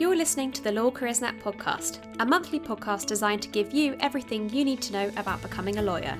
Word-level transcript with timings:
You're 0.00 0.14
listening 0.14 0.52
to 0.52 0.62
the 0.62 0.70
Law 0.70 0.92
Careers 0.92 1.20
Net 1.22 1.40
podcast, 1.40 1.98
a 2.20 2.24
monthly 2.24 2.60
podcast 2.60 3.06
designed 3.06 3.42
to 3.42 3.48
give 3.48 3.74
you 3.74 3.96
everything 3.98 4.48
you 4.50 4.64
need 4.64 4.80
to 4.82 4.92
know 4.92 5.10
about 5.16 5.42
becoming 5.42 5.78
a 5.78 5.82
lawyer. 5.82 6.16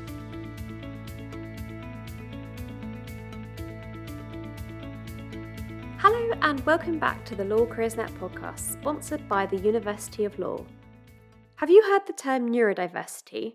Hello, 5.99 6.33
and 6.43 6.59
welcome 6.67 6.99
back 6.99 7.25
to 7.27 7.37
the 7.37 7.45
Law 7.45 7.67
Careers 7.67 7.97
Net 7.97 8.11
podcast, 8.21 8.73
sponsored 8.73 9.29
by 9.29 9.47
the 9.47 9.59
University 9.59 10.25
of 10.25 10.37
Law. 10.41 10.67
Have 11.55 11.71
you 11.71 11.81
heard 11.85 12.05
the 12.05 12.13
term 12.13 12.51
neurodiversity? 12.51 13.55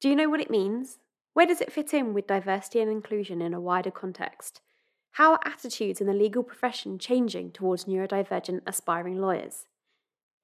Do 0.00 0.08
you 0.08 0.14
know 0.14 0.28
what 0.28 0.40
it 0.40 0.48
means? 0.48 0.98
Where 1.32 1.44
does 1.46 1.60
it 1.60 1.72
fit 1.72 1.92
in 1.92 2.14
with 2.14 2.28
diversity 2.28 2.78
and 2.78 2.88
inclusion 2.88 3.42
in 3.42 3.52
a 3.52 3.60
wider 3.60 3.90
context? 3.90 4.60
How 5.16 5.32
are 5.32 5.40
attitudes 5.46 6.02
in 6.02 6.06
the 6.06 6.12
legal 6.12 6.42
profession 6.42 6.98
changing 6.98 7.52
towards 7.52 7.86
neurodivergent 7.86 8.60
aspiring 8.66 9.18
lawyers? 9.18 9.64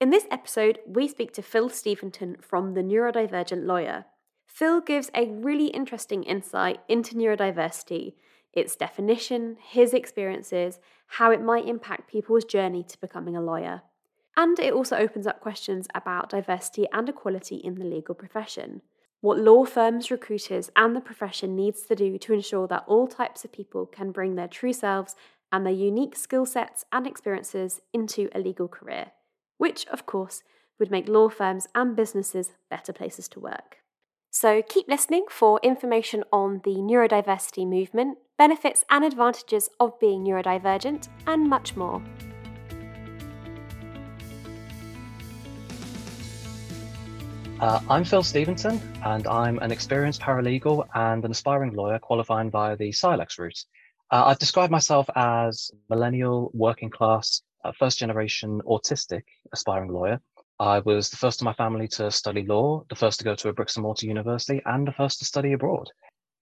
In 0.01 0.09
this 0.09 0.25
episode, 0.31 0.79
we 0.87 1.07
speak 1.09 1.35
to 1.35 1.43
Phil 1.43 1.69
Steventon 1.69 2.41
from 2.41 2.73
The 2.73 2.81
Neurodivergent 2.81 3.67
Lawyer. 3.67 4.07
Phil 4.47 4.81
gives 4.81 5.11
a 5.15 5.29
really 5.29 5.67
interesting 5.67 6.23
insight 6.23 6.81
into 6.89 7.17
neurodiversity, 7.17 8.15
its 8.55 8.75
definition, 8.75 9.59
his 9.61 9.93
experiences, 9.93 10.79
how 11.19 11.31
it 11.31 11.43
might 11.43 11.69
impact 11.69 12.11
people's 12.11 12.47
journey 12.47 12.83
to 12.83 12.99
becoming 12.99 13.37
a 13.37 13.43
lawyer. 13.43 13.83
And 14.39 14.59
it 14.59 14.73
also 14.73 14.97
opens 14.97 15.27
up 15.27 15.43
questions 15.43 15.87
about 15.95 16.31
diversity 16.31 16.87
and 16.95 17.11
equality 17.11 17.57
in 17.57 17.75
the 17.75 17.85
legal 17.85 18.15
profession 18.15 18.81
what 19.23 19.39
law 19.39 19.65
firms, 19.65 20.11
recruiters, 20.11 20.71
and 20.77 20.95
the 20.95 21.01
profession 21.01 21.55
needs 21.57 21.83
to 21.83 21.95
do 21.95 22.19
to 22.19 22.33
ensure 22.33 22.67
that 22.67 22.85
all 22.89 23.07
types 23.07 23.45
of 23.45 23.53
people 23.53 23.87
can 23.87 24.11
bring 24.11 24.35
their 24.35 24.49
true 24.49 24.73
selves 24.73 25.15
and 25.53 25.65
their 25.65 25.73
unique 25.73 26.17
skill 26.17 26.45
sets 26.45 26.85
and 26.93 27.07
experiences 27.07 27.81
into 27.93 28.29
a 28.35 28.41
legal 28.41 28.67
career, 28.67 29.13
which, 29.59 29.87
of 29.87 30.07
course, 30.07 30.43
would 30.79 30.91
make 30.91 31.09
law 31.09 31.29
firms 31.29 31.69
and 31.73 31.95
businesses 31.95 32.51
better 32.69 32.93
places 32.93 33.29
to 33.29 33.39
work. 33.39 33.79
So 34.31 34.61
keep 34.61 34.89
listening 34.89 35.27
for 35.29 35.61
information 35.63 36.25
on 36.33 36.63
the 36.65 36.77
neurodiversity 36.77 37.69
movement, 37.69 38.19
benefits 38.37 38.85
and 38.91 39.05
advantages 39.05 39.69
of 39.79 40.01
being 40.01 40.25
neurodivergent, 40.25 41.09
and 41.29 41.49
much 41.49 41.77
more. 41.77 42.03
Uh, 47.63 47.81
I'm 47.89 48.03
Phil 48.03 48.25
Steventon, 48.25 48.81
and 49.05 49.25
I'm 49.29 49.61
an 49.61 49.71
experienced 49.71 50.21
paralegal 50.21 50.85
and 50.97 51.25
an 51.25 51.31
aspiring 51.31 51.75
lawyer 51.75 52.01
qualifying 52.01 52.51
via 52.51 52.77
the 52.77 52.91
CILEx 52.91 53.39
route. 53.39 53.65
Uh, 54.11 54.25
I've 54.27 54.41
described 54.41 54.73
myself 54.73 55.09
as 55.15 55.71
millennial, 55.89 56.51
working 56.55 56.91
class, 56.91 57.41
uh, 57.65 57.71
first 57.79 58.01
generation 58.01 58.61
autistic 58.67 59.23
aspiring 59.53 59.93
lawyer. 59.93 60.21
I 60.59 60.81
was 60.81 61.11
the 61.11 61.17
first 61.17 61.41
in 61.41 61.45
my 61.45 61.53
family 61.53 61.87
to 61.87 62.11
study 62.11 62.45
law, 62.45 62.83
the 62.89 62.97
first 62.97 63.21
to 63.21 63.25
go 63.25 63.37
to 63.37 63.51
a 63.51 63.53
bricks 63.53 63.77
and 63.77 63.85
mortar 63.85 64.07
university, 64.07 64.61
and 64.67 64.85
the 64.85 64.93
first 64.93 65.21
to 65.21 65.25
study 65.25 65.53
abroad. 65.53 65.89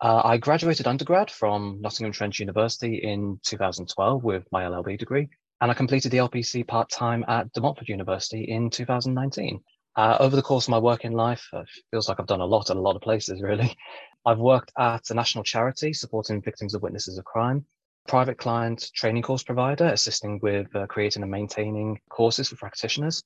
Uh, 0.00 0.22
I 0.24 0.38
graduated 0.38 0.86
undergrad 0.86 1.30
from 1.30 1.82
Nottingham 1.82 2.12
Trent 2.12 2.40
University 2.40 2.94
in 2.94 3.38
2012 3.44 4.24
with 4.24 4.44
my 4.52 4.62
LLB 4.62 4.98
degree, 4.98 5.28
and 5.60 5.70
I 5.70 5.74
completed 5.74 6.12
the 6.12 6.16
LPC 6.16 6.66
part 6.66 6.88
time 6.88 7.26
at 7.28 7.52
De 7.52 7.60
Montfort 7.60 7.90
University 7.90 8.44
in 8.44 8.70
2019. 8.70 9.62
Uh, 9.96 10.16
over 10.20 10.36
the 10.36 10.42
course 10.42 10.66
of 10.66 10.70
my 10.70 10.78
working 10.78 11.12
life, 11.12 11.46
it 11.52 11.68
feels 11.90 12.08
like 12.08 12.20
I've 12.20 12.26
done 12.26 12.40
a 12.40 12.46
lot 12.46 12.70
at 12.70 12.76
a 12.76 12.80
lot 12.80 12.96
of 12.96 13.02
places, 13.02 13.42
really. 13.42 13.76
I've 14.26 14.38
worked 14.38 14.72
at 14.78 15.10
a 15.10 15.14
national 15.14 15.44
charity 15.44 15.92
supporting 15.92 16.42
victims 16.42 16.74
of 16.74 16.82
witnesses 16.82 17.18
of 17.18 17.24
crime, 17.24 17.64
private 18.06 18.38
client 18.38 18.90
training 18.94 19.22
course 19.22 19.42
provider 19.42 19.86
assisting 19.86 20.38
with 20.42 20.74
uh, 20.76 20.86
creating 20.86 21.22
and 21.22 21.30
maintaining 21.30 21.98
courses 22.10 22.48
for 22.48 22.56
practitioners, 22.56 23.22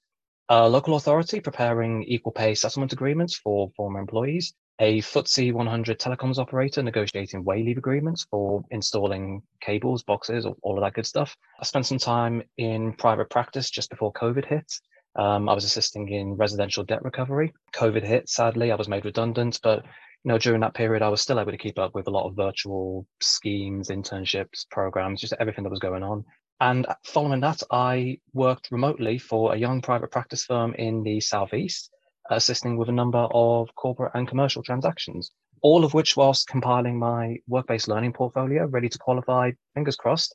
a 0.49 0.69
local 0.69 0.97
authority 0.97 1.41
preparing 1.41 2.05
equal 2.05 2.33
pay 2.33 2.55
settlement 2.55 2.93
agreements 2.93 3.35
for 3.35 3.71
former 3.77 3.99
employees, 3.99 4.55
a 4.79 5.01
FTSE 5.01 5.53
100 5.53 5.99
telecoms 5.99 6.39
operator 6.39 6.83
negotiating 6.83 7.45
way 7.45 7.63
leave 7.63 7.79
agreements 7.79 8.27
for 8.31 8.63
installing 8.71 9.43
cables, 9.61 10.03
boxes, 10.03 10.47
all 10.63 10.79
of 10.79 10.85
that 10.85 10.95
good 10.95 11.07
stuff. 11.07 11.37
I 11.61 11.65
spent 11.65 11.87
some 11.87 11.99
time 11.99 12.43
in 12.59 12.93
private 12.95 13.31
practice 13.31 13.71
just 13.71 13.89
before 13.89 14.13
COVID 14.13 14.45
hit, 14.45 14.71
um, 15.17 15.49
I 15.49 15.55
was 15.55 15.65
assisting 15.65 16.09
in 16.09 16.35
residential 16.35 16.85
debt 16.85 17.05
recovery. 17.05 17.53
COVID 17.75 18.03
hit, 18.03 18.29
sadly, 18.29 18.73
I 18.73 18.77
was 18.77 18.89
made 18.89 19.05
redundant, 19.05 19.61
but 19.63 19.85
you 20.25 20.31
know, 20.31 20.39
during 20.39 20.61
that 20.63 20.75
period, 20.75 21.03
I 21.03 21.09
was 21.09 21.21
still 21.21 21.39
able 21.39 21.53
to 21.53 21.59
keep 21.59 21.79
up 21.79 21.95
with 21.95 22.07
a 22.07 22.11
lot 22.11 22.27
of 22.27 22.35
virtual 22.35 23.07
schemes, 23.21 23.91
internships, 23.91 24.69
programs, 24.71 25.21
just 25.21 25.35
everything 25.39 25.65
that 25.65 25.71
was 25.71 25.81
going 25.81 26.03
on. 26.03 26.25
And 26.61 26.87
following 27.05 27.41
that, 27.41 27.63
I 27.71 28.19
worked 28.33 28.71
remotely 28.71 29.19
for 29.19 29.53
a 29.53 29.59
young 29.59 29.83
private 29.83 30.11
practice 30.11 30.45
firm 30.45 30.75
in 30.75 31.03
the 31.03 31.21
Southeast, 31.21 31.91
assisting 32.31 32.79
with 32.79 32.89
a 32.89 32.93
number 32.93 33.29
of 33.33 33.69
corporate 33.75 34.13
and 34.15 34.27
commercial 34.27 34.63
transactions, 34.63 35.31
all 35.63 35.85
of 35.85 35.93
which 35.93 36.17
whilst 36.17 36.49
compiling 36.49 36.99
my 36.99 37.37
work 37.47 37.67
based 37.67 37.89
learning 37.89 38.15
portfolio, 38.15 38.67
ready 38.67 38.89
to 38.89 38.99
qualify, 38.99 39.51
fingers 39.75 39.97
crossed, 39.97 40.35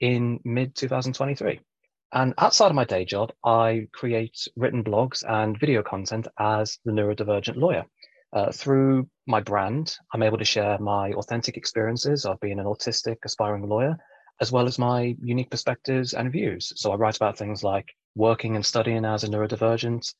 in 0.00 0.38
mid 0.44 0.74
2023. 0.74 1.60
And 2.12 2.34
outside 2.38 2.68
of 2.68 2.74
my 2.74 2.84
day 2.84 3.04
job, 3.04 3.32
I 3.44 3.86
create 3.92 4.48
written 4.56 4.82
blogs 4.82 5.22
and 5.28 5.58
video 5.58 5.82
content 5.82 6.26
as 6.38 6.78
the 6.84 6.90
neurodivergent 6.90 7.56
lawyer. 7.56 7.84
Uh, 8.32 8.50
through 8.52 9.08
my 9.26 9.40
brand, 9.40 9.96
I'm 10.12 10.22
able 10.22 10.38
to 10.38 10.44
share 10.44 10.78
my 10.78 11.12
authentic 11.12 11.56
experiences 11.56 12.24
of 12.24 12.40
being 12.40 12.58
an 12.58 12.66
autistic 12.66 13.18
aspiring 13.24 13.68
lawyer, 13.68 13.96
as 14.40 14.50
well 14.50 14.66
as 14.66 14.78
my 14.78 15.16
unique 15.22 15.50
perspectives 15.50 16.14
and 16.14 16.32
views. 16.32 16.72
So 16.76 16.90
I 16.92 16.96
write 16.96 17.16
about 17.16 17.38
things 17.38 17.62
like 17.62 17.88
working 18.16 18.56
and 18.56 18.66
studying 18.66 19.04
as 19.04 19.22
a 19.22 19.28
neurodivergent, 19.28 20.12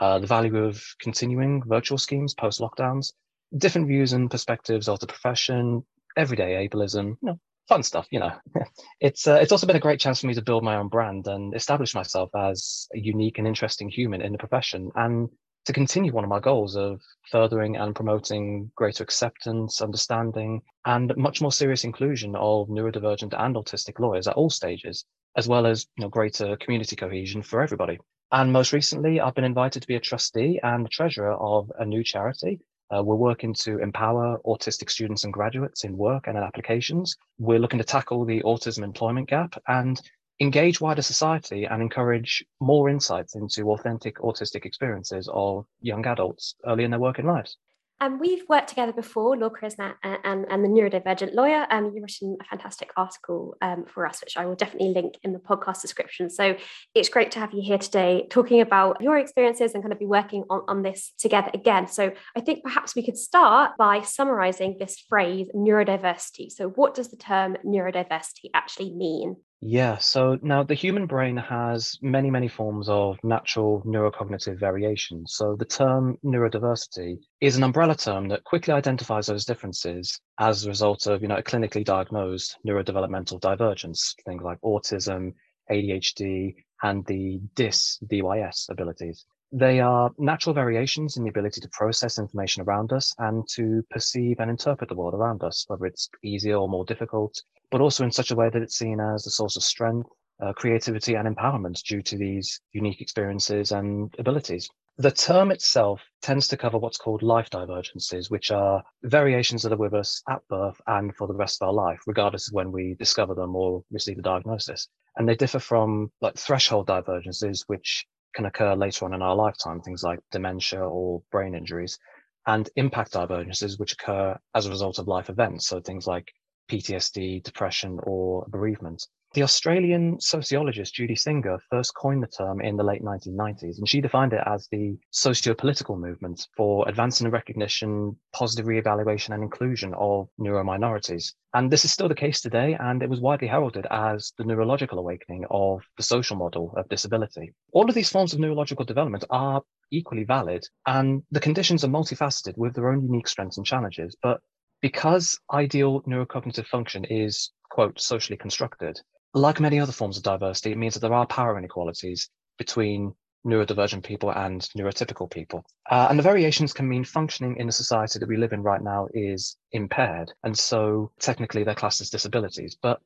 uh, 0.00 0.18
the 0.18 0.26
value 0.26 0.64
of 0.64 0.82
continuing 1.00 1.62
virtual 1.64 1.98
schemes 1.98 2.34
post 2.34 2.60
lockdowns, 2.60 3.12
different 3.56 3.88
views 3.88 4.12
and 4.12 4.30
perspectives 4.30 4.88
of 4.88 5.00
the 5.00 5.06
profession, 5.06 5.84
everyday 6.16 6.68
ableism, 6.68 7.06
you 7.06 7.18
know, 7.22 7.40
fun 7.68 7.82
stuff, 7.82 8.06
you 8.10 8.18
know. 8.20 8.32
it's 9.00 9.26
uh, 9.26 9.38
it's 9.40 9.52
also 9.52 9.66
been 9.66 9.76
a 9.76 9.80
great 9.80 10.00
chance 10.00 10.20
for 10.20 10.26
me 10.26 10.34
to 10.34 10.42
build 10.42 10.64
my 10.64 10.76
own 10.76 10.88
brand 10.88 11.26
and 11.26 11.54
establish 11.54 11.94
myself 11.94 12.30
as 12.34 12.88
a 12.94 12.98
unique 12.98 13.38
and 13.38 13.46
interesting 13.46 13.88
human 13.88 14.22
in 14.22 14.32
the 14.32 14.38
profession, 14.38 14.90
and 14.94 15.28
to 15.66 15.72
continue 15.72 16.12
one 16.12 16.24
of 16.24 16.30
my 16.30 16.40
goals 16.40 16.76
of 16.76 17.00
furthering 17.30 17.76
and 17.76 17.94
promoting 17.94 18.70
greater 18.74 19.04
acceptance, 19.04 19.82
understanding, 19.82 20.62
and 20.86 21.14
much 21.16 21.42
more 21.42 21.52
serious 21.52 21.84
inclusion 21.84 22.34
of 22.36 22.68
neurodivergent 22.68 23.34
and 23.38 23.54
autistic 23.54 23.98
lawyers 23.98 24.26
at 24.26 24.34
all 24.34 24.48
stages, 24.48 25.04
as 25.36 25.46
well 25.46 25.66
as 25.66 25.86
you 25.96 26.04
know, 26.04 26.08
greater 26.08 26.56
community 26.56 26.96
cohesion 26.96 27.42
for 27.42 27.60
everybody. 27.60 27.98
And 28.32 28.52
most 28.52 28.72
recently, 28.72 29.20
I've 29.20 29.34
been 29.34 29.44
invited 29.44 29.82
to 29.82 29.88
be 29.88 29.96
a 29.96 30.00
trustee 30.00 30.58
and 30.62 30.90
treasurer 30.90 31.34
of 31.34 31.70
a 31.78 31.84
new 31.84 32.02
charity 32.02 32.60
uh, 32.94 33.02
we're 33.02 33.14
working 33.14 33.52
to 33.54 33.78
empower 33.78 34.38
autistic 34.46 34.90
students 34.90 35.24
and 35.24 35.32
graduates 35.32 35.84
in 35.84 35.96
work 35.96 36.26
and 36.26 36.36
in 36.36 36.42
applications. 36.42 37.16
We're 37.38 37.58
looking 37.58 37.78
to 37.78 37.84
tackle 37.84 38.24
the 38.24 38.40
autism 38.42 38.82
employment 38.82 39.28
gap 39.28 39.60
and 39.66 40.00
engage 40.40 40.80
wider 40.80 41.02
society 41.02 41.64
and 41.64 41.82
encourage 41.82 42.44
more 42.60 42.88
insights 42.88 43.34
into 43.34 43.70
authentic 43.72 44.18
autistic 44.18 44.64
experiences 44.64 45.28
of 45.32 45.66
young 45.80 46.06
adults 46.06 46.54
early 46.64 46.84
in 46.84 46.90
their 46.90 47.00
working 47.00 47.26
lives. 47.26 47.56
And 48.00 48.20
we've 48.20 48.48
worked 48.48 48.68
together 48.68 48.92
before, 48.92 49.36
Law 49.36 49.50
Careers 49.50 49.74
and, 49.78 49.94
and, 50.22 50.46
and 50.48 50.64
the 50.64 50.68
Neurodivergent 50.68 51.34
Lawyer. 51.34 51.66
Um, 51.68 51.86
you've 51.86 52.02
written 52.02 52.36
a 52.40 52.44
fantastic 52.44 52.92
article 52.96 53.56
um, 53.60 53.86
for 53.92 54.06
us, 54.06 54.20
which 54.20 54.36
I 54.36 54.46
will 54.46 54.54
definitely 54.54 54.90
link 54.90 55.14
in 55.24 55.32
the 55.32 55.40
podcast 55.40 55.82
description. 55.82 56.30
So 56.30 56.56
it's 56.94 57.08
great 57.08 57.32
to 57.32 57.40
have 57.40 57.52
you 57.52 57.60
here 57.60 57.78
today 57.78 58.28
talking 58.30 58.60
about 58.60 59.00
your 59.00 59.18
experiences 59.18 59.74
and 59.74 59.82
kind 59.82 59.92
of 59.92 59.98
be 59.98 60.06
working 60.06 60.44
on, 60.48 60.62
on 60.68 60.82
this 60.82 61.12
together 61.18 61.50
again. 61.52 61.88
So 61.88 62.12
I 62.36 62.40
think 62.40 62.62
perhaps 62.62 62.94
we 62.94 63.04
could 63.04 63.18
start 63.18 63.72
by 63.76 64.02
summarizing 64.02 64.76
this 64.78 65.00
phrase 65.08 65.48
neurodiversity. 65.52 66.52
So, 66.52 66.68
what 66.68 66.94
does 66.94 67.08
the 67.08 67.16
term 67.16 67.56
neurodiversity 67.66 68.50
actually 68.54 68.94
mean? 68.94 69.36
Yeah, 69.60 69.98
so 69.98 70.38
now 70.40 70.62
the 70.62 70.74
human 70.74 71.06
brain 71.06 71.36
has 71.36 71.98
many, 72.00 72.30
many 72.30 72.46
forms 72.46 72.88
of 72.88 73.18
natural 73.24 73.82
neurocognitive 73.84 74.60
variation. 74.60 75.26
So 75.26 75.56
the 75.56 75.64
term 75.64 76.16
neurodiversity 76.24 77.18
is 77.40 77.56
an 77.56 77.64
umbrella 77.64 77.96
term 77.96 78.28
that 78.28 78.44
quickly 78.44 78.72
identifies 78.72 79.26
those 79.26 79.44
differences 79.44 80.20
as 80.38 80.64
a 80.64 80.68
result 80.68 81.08
of, 81.08 81.22
you 81.22 81.28
know, 81.28 81.38
a 81.38 81.42
clinically 81.42 81.84
diagnosed 81.84 82.56
neurodevelopmental 82.64 83.40
divergence, 83.40 84.14
things 84.24 84.44
like 84.44 84.60
autism, 84.60 85.32
ADHD, 85.68 86.54
and 86.84 87.04
the 87.06 87.40
DIS, 87.56 87.98
DYS 88.06 88.70
abilities. 88.70 89.26
They 89.52 89.80
are 89.80 90.10
natural 90.18 90.52
variations 90.52 91.16
in 91.16 91.24
the 91.24 91.30
ability 91.30 91.62
to 91.62 91.68
process 91.70 92.18
information 92.18 92.62
around 92.62 92.92
us 92.92 93.14
and 93.18 93.48
to 93.54 93.82
perceive 93.88 94.40
and 94.40 94.50
interpret 94.50 94.90
the 94.90 94.94
world 94.94 95.14
around 95.14 95.42
us, 95.42 95.64
whether 95.68 95.86
it's 95.86 96.10
easier 96.22 96.56
or 96.56 96.68
more 96.68 96.84
difficult, 96.84 97.42
but 97.70 97.80
also 97.80 98.04
in 98.04 98.12
such 98.12 98.30
a 98.30 98.36
way 98.36 98.50
that 98.50 98.60
it's 98.60 98.76
seen 98.76 99.00
as 99.00 99.26
a 99.26 99.30
source 99.30 99.56
of 99.56 99.62
strength, 99.62 100.10
uh, 100.42 100.52
creativity, 100.52 101.14
and 101.14 101.34
empowerment 101.34 101.82
due 101.82 102.02
to 102.02 102.18
these 102.18 102.60
unique 102.72 103.00
experiences 103.00 103.72
and 103.72 104.14
abilities. 104.18 104.68
The 104.98 105.12
term 105.12 105.50
itself 105.50 106.02
tends 106.20 106.48
to 106.48 106.56
cover 106.58 106.76
what's 106.76 106.98
called 106.98 107.22
life 107.22 107.48
divergences, 107.48 108.30
which 108.30 108.50
are 108.50 108.82
variations 109.04 109.62
that 109.62 109.72
are 109.72 109.76
with 109.76 109.94
us 109.94 110.22
at 110.28 110.46
birth 110.48 110.78
and 110.88 111.14
for 111.16 111.26
the 111.26 111.34
rest 111.34 111.62
of 111.62 111.68
our 111.68 111.72
life, 111.72 112.00
regardless 112.06 112.48
of 112.48 112.54
when 112.54 112.70
we 112.70 112.96
discover 112.98 113.34
them 113.34 113.56
or 113.56 113.82
receive 113.90 114.18
a 114.18 114.22
diagnosis. 114.22 114.88
And 115.16 115.26
they 115.26 115.36
differ 115.36 115.58
from 115.58 116.12
like 116.20 116.36
threshold 116.36 116.88
divergences, 116.88 117.64
which 117.66 118.04
can 118.34 118.46
occur 118.46 118.74
later 118.74 119.04
on 119.04 119.14
in 119.14 119.22
our 119.22 119.34
lifetime, 119.34 119.80
things 119.80 120.02
like 120.02 120.20
dementia 120.30 120.80
or 120.80 121.22
brain 121.30 121.54
injuries, 121.54 121.98
and 122.46 122.68
impact 122.76 123.12
divergences, 123.12 123.78
which 123.78 123.92
occur 123.92 124.38
as 124.54 124.66
a 124.66 124.70
result 124.70 124.98
of 124.98 125.08
life 125.08 125.28
events. 125.30 125.66
So 125.68 125.80
things 125.80 126.06
like 126.06 126.32
PTSD, 126.68 127.42
depression, 127.42 127.98
or 128.02 128.46
bereavement. 128.48 129.06
The 129.34 129.42
Australian 129.42 130.18
sociologist 130.20 130.94
Judy 130.94 131.14
Singer 131.14 131.58
first 131.68 131.94
coined 131.94 132.22
the 132.22 132.28
term 132.28 132.62
in 132.62 132.76
the 132.76 132.82
late 132.82 133.02
1990s, 133.02 133.76
and 133.76 133.86
she 133.86 134.00
defined 134.00 134.32
it 134.32 134.42
as 134.46 134.68
the 134.72 134.96
socio-political 135.10 135.98
movement 135.98 136.48
for 136.56 136.88
advancing 136.88 137.26
the 137.26 137.30
recognition, 137.30 138.16
positive 138.32 138.64
reevaluation, 138.64 139.34
and 139.34 139.42
inclusion 139.42 139.92
of 139.98 140.28
neurominorities. 140.40 141.34
And 141.52 141.70
this 141.70 141.84
is 141.84 141.92
still 141.92 142.08
the 142.08 142.14
case 142.14 142.40
today, 142.40 142.74
and 142.80 143.02
it 143.02 143.10
was 143.10 143.20
widely 143.20 143.48
heralded 143.48 143.86
as 143.90 144.32
the 144.38 144.44
neurological 144.44 144.98
awakening 144.98 145.44
of 145.50 145.82
the 145.98 146.02
social 146.02 146.36
model 146.36 146.72
of 146.78 146.88
disability. 146.88 147.52
All 147.72 147.86
of 147.86 147.94
these 147.94 148.10
forms 148.10 148.32
of 148.32 148.40
neurological 148.40 148.86
development 148.86 149.24
are 149.28 149.62
equally 149.90 150.24
valid, 150.24 150.64
and 150.86 151.22
the 151.30 151.40
conditions 151.40 151.84
are 151.84 151.88
multifaceted 151.88 152.56
with 152.56 152.74
their 152.74 152.88
own 152.88 153.02
unique 153.02 153.28
strengths 153.28 153.58
and 153.58 153.66
challenges. 153.66 154.16
But 154.22 154.40
because 154.80 155.38
ideal 155.52 156.02
neurocognitive 156.02 156.66
function 156.66 157.04
is, 157.04 157.50
quote, 157.70 158.00
socially 158.00 158.36
constructed, 158.36 159.00
like 159.34 159.60
many 159.60 159.78
other 159.78 159.92
forms 159.92 160.16
of 160.16 160.22
diversity, 160.22 160.72
it 160.72 160.78
means 160.78 160.94
that 160.94 161.00
there 161.00 161.14
are 161.14 161.26
power 161.26 161.58
inequalities 161.58 162.28
between 162.56 163.14
neurodivergent 163.46 164.02
people 164.02 164.30
and 164.30 164.62
neurotypical 164.76 165.30
people. 165.30 165.64
Uh, 165.90 166.08
and 166.10 166.18
the 166.18 166.22
variations 166.22 166.72
can 166.72 166.88
mean 166.88 167.04
functioning 167.04 167.56
in 167.56 167.66
the 167.66 167.72
society 167.72 168.18
that 168.18 168.28
we 168.28 168.36
live 168.36 168.52
in 168.52 168.62
right 168.62 168.82
now 168.82 169.08
is 169.14 169.56
impaired. 169.72 170.32
And 170.42 170.58
so 170.58 171.12
technically 171.20 171.64
they're 171.64 171.74
classed 171.74 172.00
as 172.00 172.10
disabilities. 172.10 172.76
But 172.80 173.00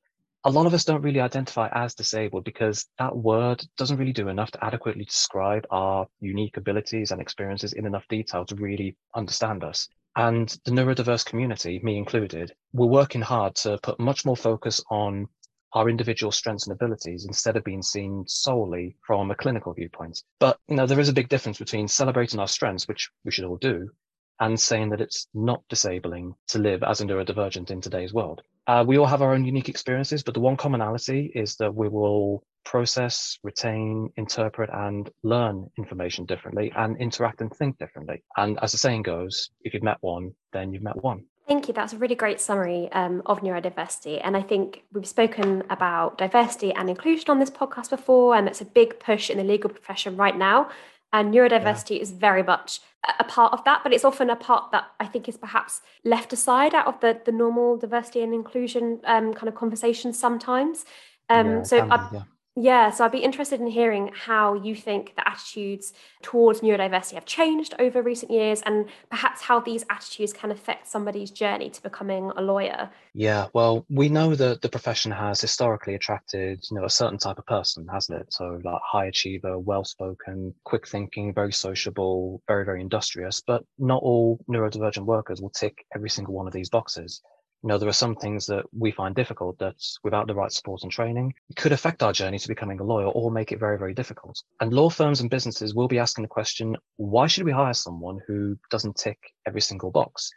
a 0.45 0.51
lot 0.51 0.67
of 0.67 0.75
us 0.75 0.85
don't 0.85 1.03
really 1.03 1.21
identify 1.21 1.69
as 1.73 1.95
disabled 1.95 2.45
because 2.45 2.87
that 2.99 3.17
word 3.17 3.65
doesn't 3.77 3.99
really 3.99 4.13
do 4.13 4.29
enough 4.29 4.51
to 4.53 4.65
adequately 4.65 5.05
describe 5.05 5.65
our 5.71 6.07
unique 6.21 6.57
abilities 6.57 7.13
and 7.13 7.21
experiences 7.21 7.75
in 7.75 7.87
enough 7.87 8.09
detail 8.09 8.45
to 8.47 8.57
really 8.57 8.97
understand 9.15 9.63
us. 9.63 9.89
And 10.17 10.49
the 10.65 10.73
neurodiverse 10.73 11.25
community, 11.25 11.81
me 11.83 11.97
included, 11.97 12.53
we're 12.73 12.87
working 12.87 13.23
hard 13.23 13.55
to 13.57 13.79
put 13.83 13.99
much 13.99 14.25
more 14.25 14.37
focus 14.37 14.81
on 14.91 15.29
our 15.75 15.89
individual 15.89 16.31
strengths 16.31 16.67
and 16.67 16.75
abilities 16.75 17.25
instead 17.25 17.57
of 17.57 17.65
being 17.65 17.83
seen 17.83 18.25
solely 18.27 18.97
from 19.07 19.31
a 19.31 19.35
clinical 19.35 19.73
viewpoint. 19.73 20.23
But 20.39 20.59
you 20.69 20.77
know, 20.77 20.87
there 20.87 21.01
is 21.01 21.09
a 21.09 21.15
big 21.15 21.29
difference 21.29 21.59
between 21.59 21.89
celebrating 21.89 22.41
our 22.41 22.49
strengths, 22.49 22.87
which 22.87 23.11
we 23.25 23.31
should 23.31 23.45
all 23.45 23.57
do, 23.57 23.91
and 24.39 24.61
saying 24.61 24.91
that 24.91 25.01
it's 25.01 25.29
not 25.33 25.63
disabling 25.69 26.35
to 26.49 26.59
live 26.59 26.83
as 26.83 27.01
a 27.01 27.07
neurodivergent 27.07 27.71
in 27.71 27.81
today's 27.81 28.13
world. 28.13 28.43
Uh, 28.67 28.85
we 28.87 28.99
all 28.99 29.07
have 29.07 29.23
our 29.23 29.33
own 29.33 29.45
unique 29.45 29.69
experiences, 29.69 30.23
but 30.23 30.35
the 30.35 30.41
one 30.41 30.57
commonality 30.57 31.33
is 31.35 31.57
that 31.57 31.75
we 31.75 31.89
will 31.89 32.45
process, 32.65 33.39
retain, 33.43 34.11
interpret, 34.17 34.71
and 34.73 35.11
learn 35.23 35.71
information 35.79 36.25
differently 36.27 36.73
and 36.77 36.97
interact 36.99 37.41
and 37.41 37.53
think 37.55 37.79
differently. 37.79 38.23
And 38.37 38.59
as 38.63 38.73
the 38.73 38.79
saying 38.79 39.03
goes, 39.03 39.51
if 39.63 39.75
you've 39.75 39.83
met 39.83 39.99
one, 40.01 40.35
then 40.53 40.73
you've 40.73 40.83
met 40.83 41.03
one. 41.03 41.25
Thank 41.49 41.67
you. 41.67 41.75
That's 41.75 41.93
a 41.93 41.99
really 41.99 42.15
great 42.15 42.41
summary 42.41 42.91
um, 42.93 43.23
of 43.27 43.41
neurodiversity. 43.41 44.21
And 44.23 44.37
I 44.37 44.43
think 44.43 44.85
we've 44.93 45.07
spoken 45.07 45.65
about 45.71 46.17
diversity 46.19 46.73
and 46.73 46.89
inclusion 46.89 47.31
on 47.31 47.41
this 47.41 47.51
podcast 47.51 47.91
before, 47.91 48.37
and 48.37 48.47
it's 48.47 48.61
a 48.61 48.65
big 48.65 49.01
push 49.01 49.29
in 49.29 49.39
the 49.39 49.45
legal 49.45 49.69
profession 49.69 50.17
right 50.17 50.37
now. 50.37 50.71
And 51.13 51.35
neurodiversity 51.35 51.97
yeah. 51.97 52.03
is 52.03 52.11
very 52.13 52.43
much 52.43 52.81
a 53.19 53.25
part 53.25 53.53
of 53.53 53.65
that, 53.65 53.83
but 53.83 53.93
it's 53.93 54.05
often 54.05 54.31
a 54.31 54.37
part 54.37 54.71
that 54.71 54.85
I 55.01 55.07
think 55.07 55.29
is 55.29 55.37
perhaps 55.37 55.81
left 56.05 56.33
aside 56.33 56.75
out 56.75 56.87
of 56.87 57.01
the, 57.01 57.21
the 57.25 57.33
normal 57.33 57.77
diversity 57.77 58.23
and 58.23 58.33
inclusion 58.33 59.01
um, 59.05 59.35
kind 59.35 59.49
of 59.49 59.55
conversations 59.55 60.19
sometimes. 60.19 60.85
Um, 61.29 61.49
yeah, 61.49 61.63
so, 61.65 61.81
I, 61.81 62.09
yeah. 62.13 62.23
Yeah, 62.55 62.91
so 62.91 63.07
I'd 63.07 63.13
be 63.13 63.19
interested 63.19 63.61
in 63.61 63.67
hearing 63.67 64.11
how 64.13 64.53
you 64.55 64.77
think 64.77 65.17
the 65.17 65.27
attitudes 65.27 65.95
towards 66.21 66.61
neurodiversity 66.61 67.15
have 67.15 67.25
changed 67.25 67.75
over 67.79 68.03
recent 68.03 68.31
years 68.31 68.61
and 68.67 68.91
perhaps 69.09 69.41
how 69.41 69.61
these 69.61 69.87
attitudes 69.89 70.35
can 70.35 70.51
affect 70.51 70.87
somebody's 70.87 71.31
journey 71.31 71.71
to 71.71 71.83
becoming 71.83 72.31
a 72.37 72.43
lawyer. 72.43 72.91
Yeah, 73.15 73.47
well, 73.55 73.87
we 73.89 74.11
know 74.11 74.35
that 74.35 74.61
the 74.61 74.69
profession 74.69 75.13
has 75.13 75.41
historically 75.41 75.95
attracted, 75.95 76.63
you 76.71 76.77
know, 76.77 76.85
a 76.85 76.91
certain 76.91 77.19
type 77.19 77.39
of 77.39 77.47
person, 77.47 77.87
hasn't 77.91 78.21
it? 78.21 78.33
So 78.35 78.61
like 78.63 78.83
high 78.85 79.07
achiever, 79.07 79.59
well-spoken, 79.59 80.55
quick 80.65 80.87
thinking, 80.87 81.33
very 81.33 81.53
sociable, 81.55 82.43
very, 82.47 82.67
very 82.67 82.83
industrious, 82.83 83.41
but 83.41 83.65
not 83.79 84.03
all 84.03 84.45
neurodivergent 84.47 85.07
workers 85.07 85.41
will 85.41 85.51
tick 85.51 85.87
every 85.95 86.11
single 86.11 86.35
one 86.35 86.47
of 86.47 86.53
these 86.53 86.69
boxes 86.69 87.23
you 87.63 87.69
know, 87.69 87.79
there 87.79 87.89
are 87.89 87.93
some 87.93 88.17
things 88.17 88.47
that 88.47 88.65
we 88.77 88.91
find 88.91 89.15
difficult 89.15 89.59
that 89.59 89.77
without 90.03 90.27
the 90.27 90.35
right 90.35 90.51
support 90.51 90.83
and 90.83 90.91
training 90.91 91.33
could 91.55 91.71
affect 91.71 92.03
our 92.03 92.13
journey 92.13 92.39
to 92.39 92.49
becoming 92.49 92.81
a 92.81 92.85
lawyer 92.85 93.07
or 93.07 93.31
make 93.31 93.53
it 93.53 93.61
very, 93.61 93.79
very 93.79 93.95
difficult. 93.95 94.43
And 94.61 94.73
law 94.73 94.91
firms 94.91 95.21
and 95.21 95.31
businesses 95.31 95.75
will 95.75 95.87
be 95.87 96.01
asking 96.01 96.23
the 96.23 96.29
question, 96.29 96.77
why 96.97 97.29
should 97.29 97.45
we 97.45 97.53
hire 97.53 97.75
someone 97.75 98.19
who 98.27 98.57
doesn't 98.71 98.97
tick 98.97 99.19
every 99.47 99.61
single 99.61 99.93
box? 99.93 100.33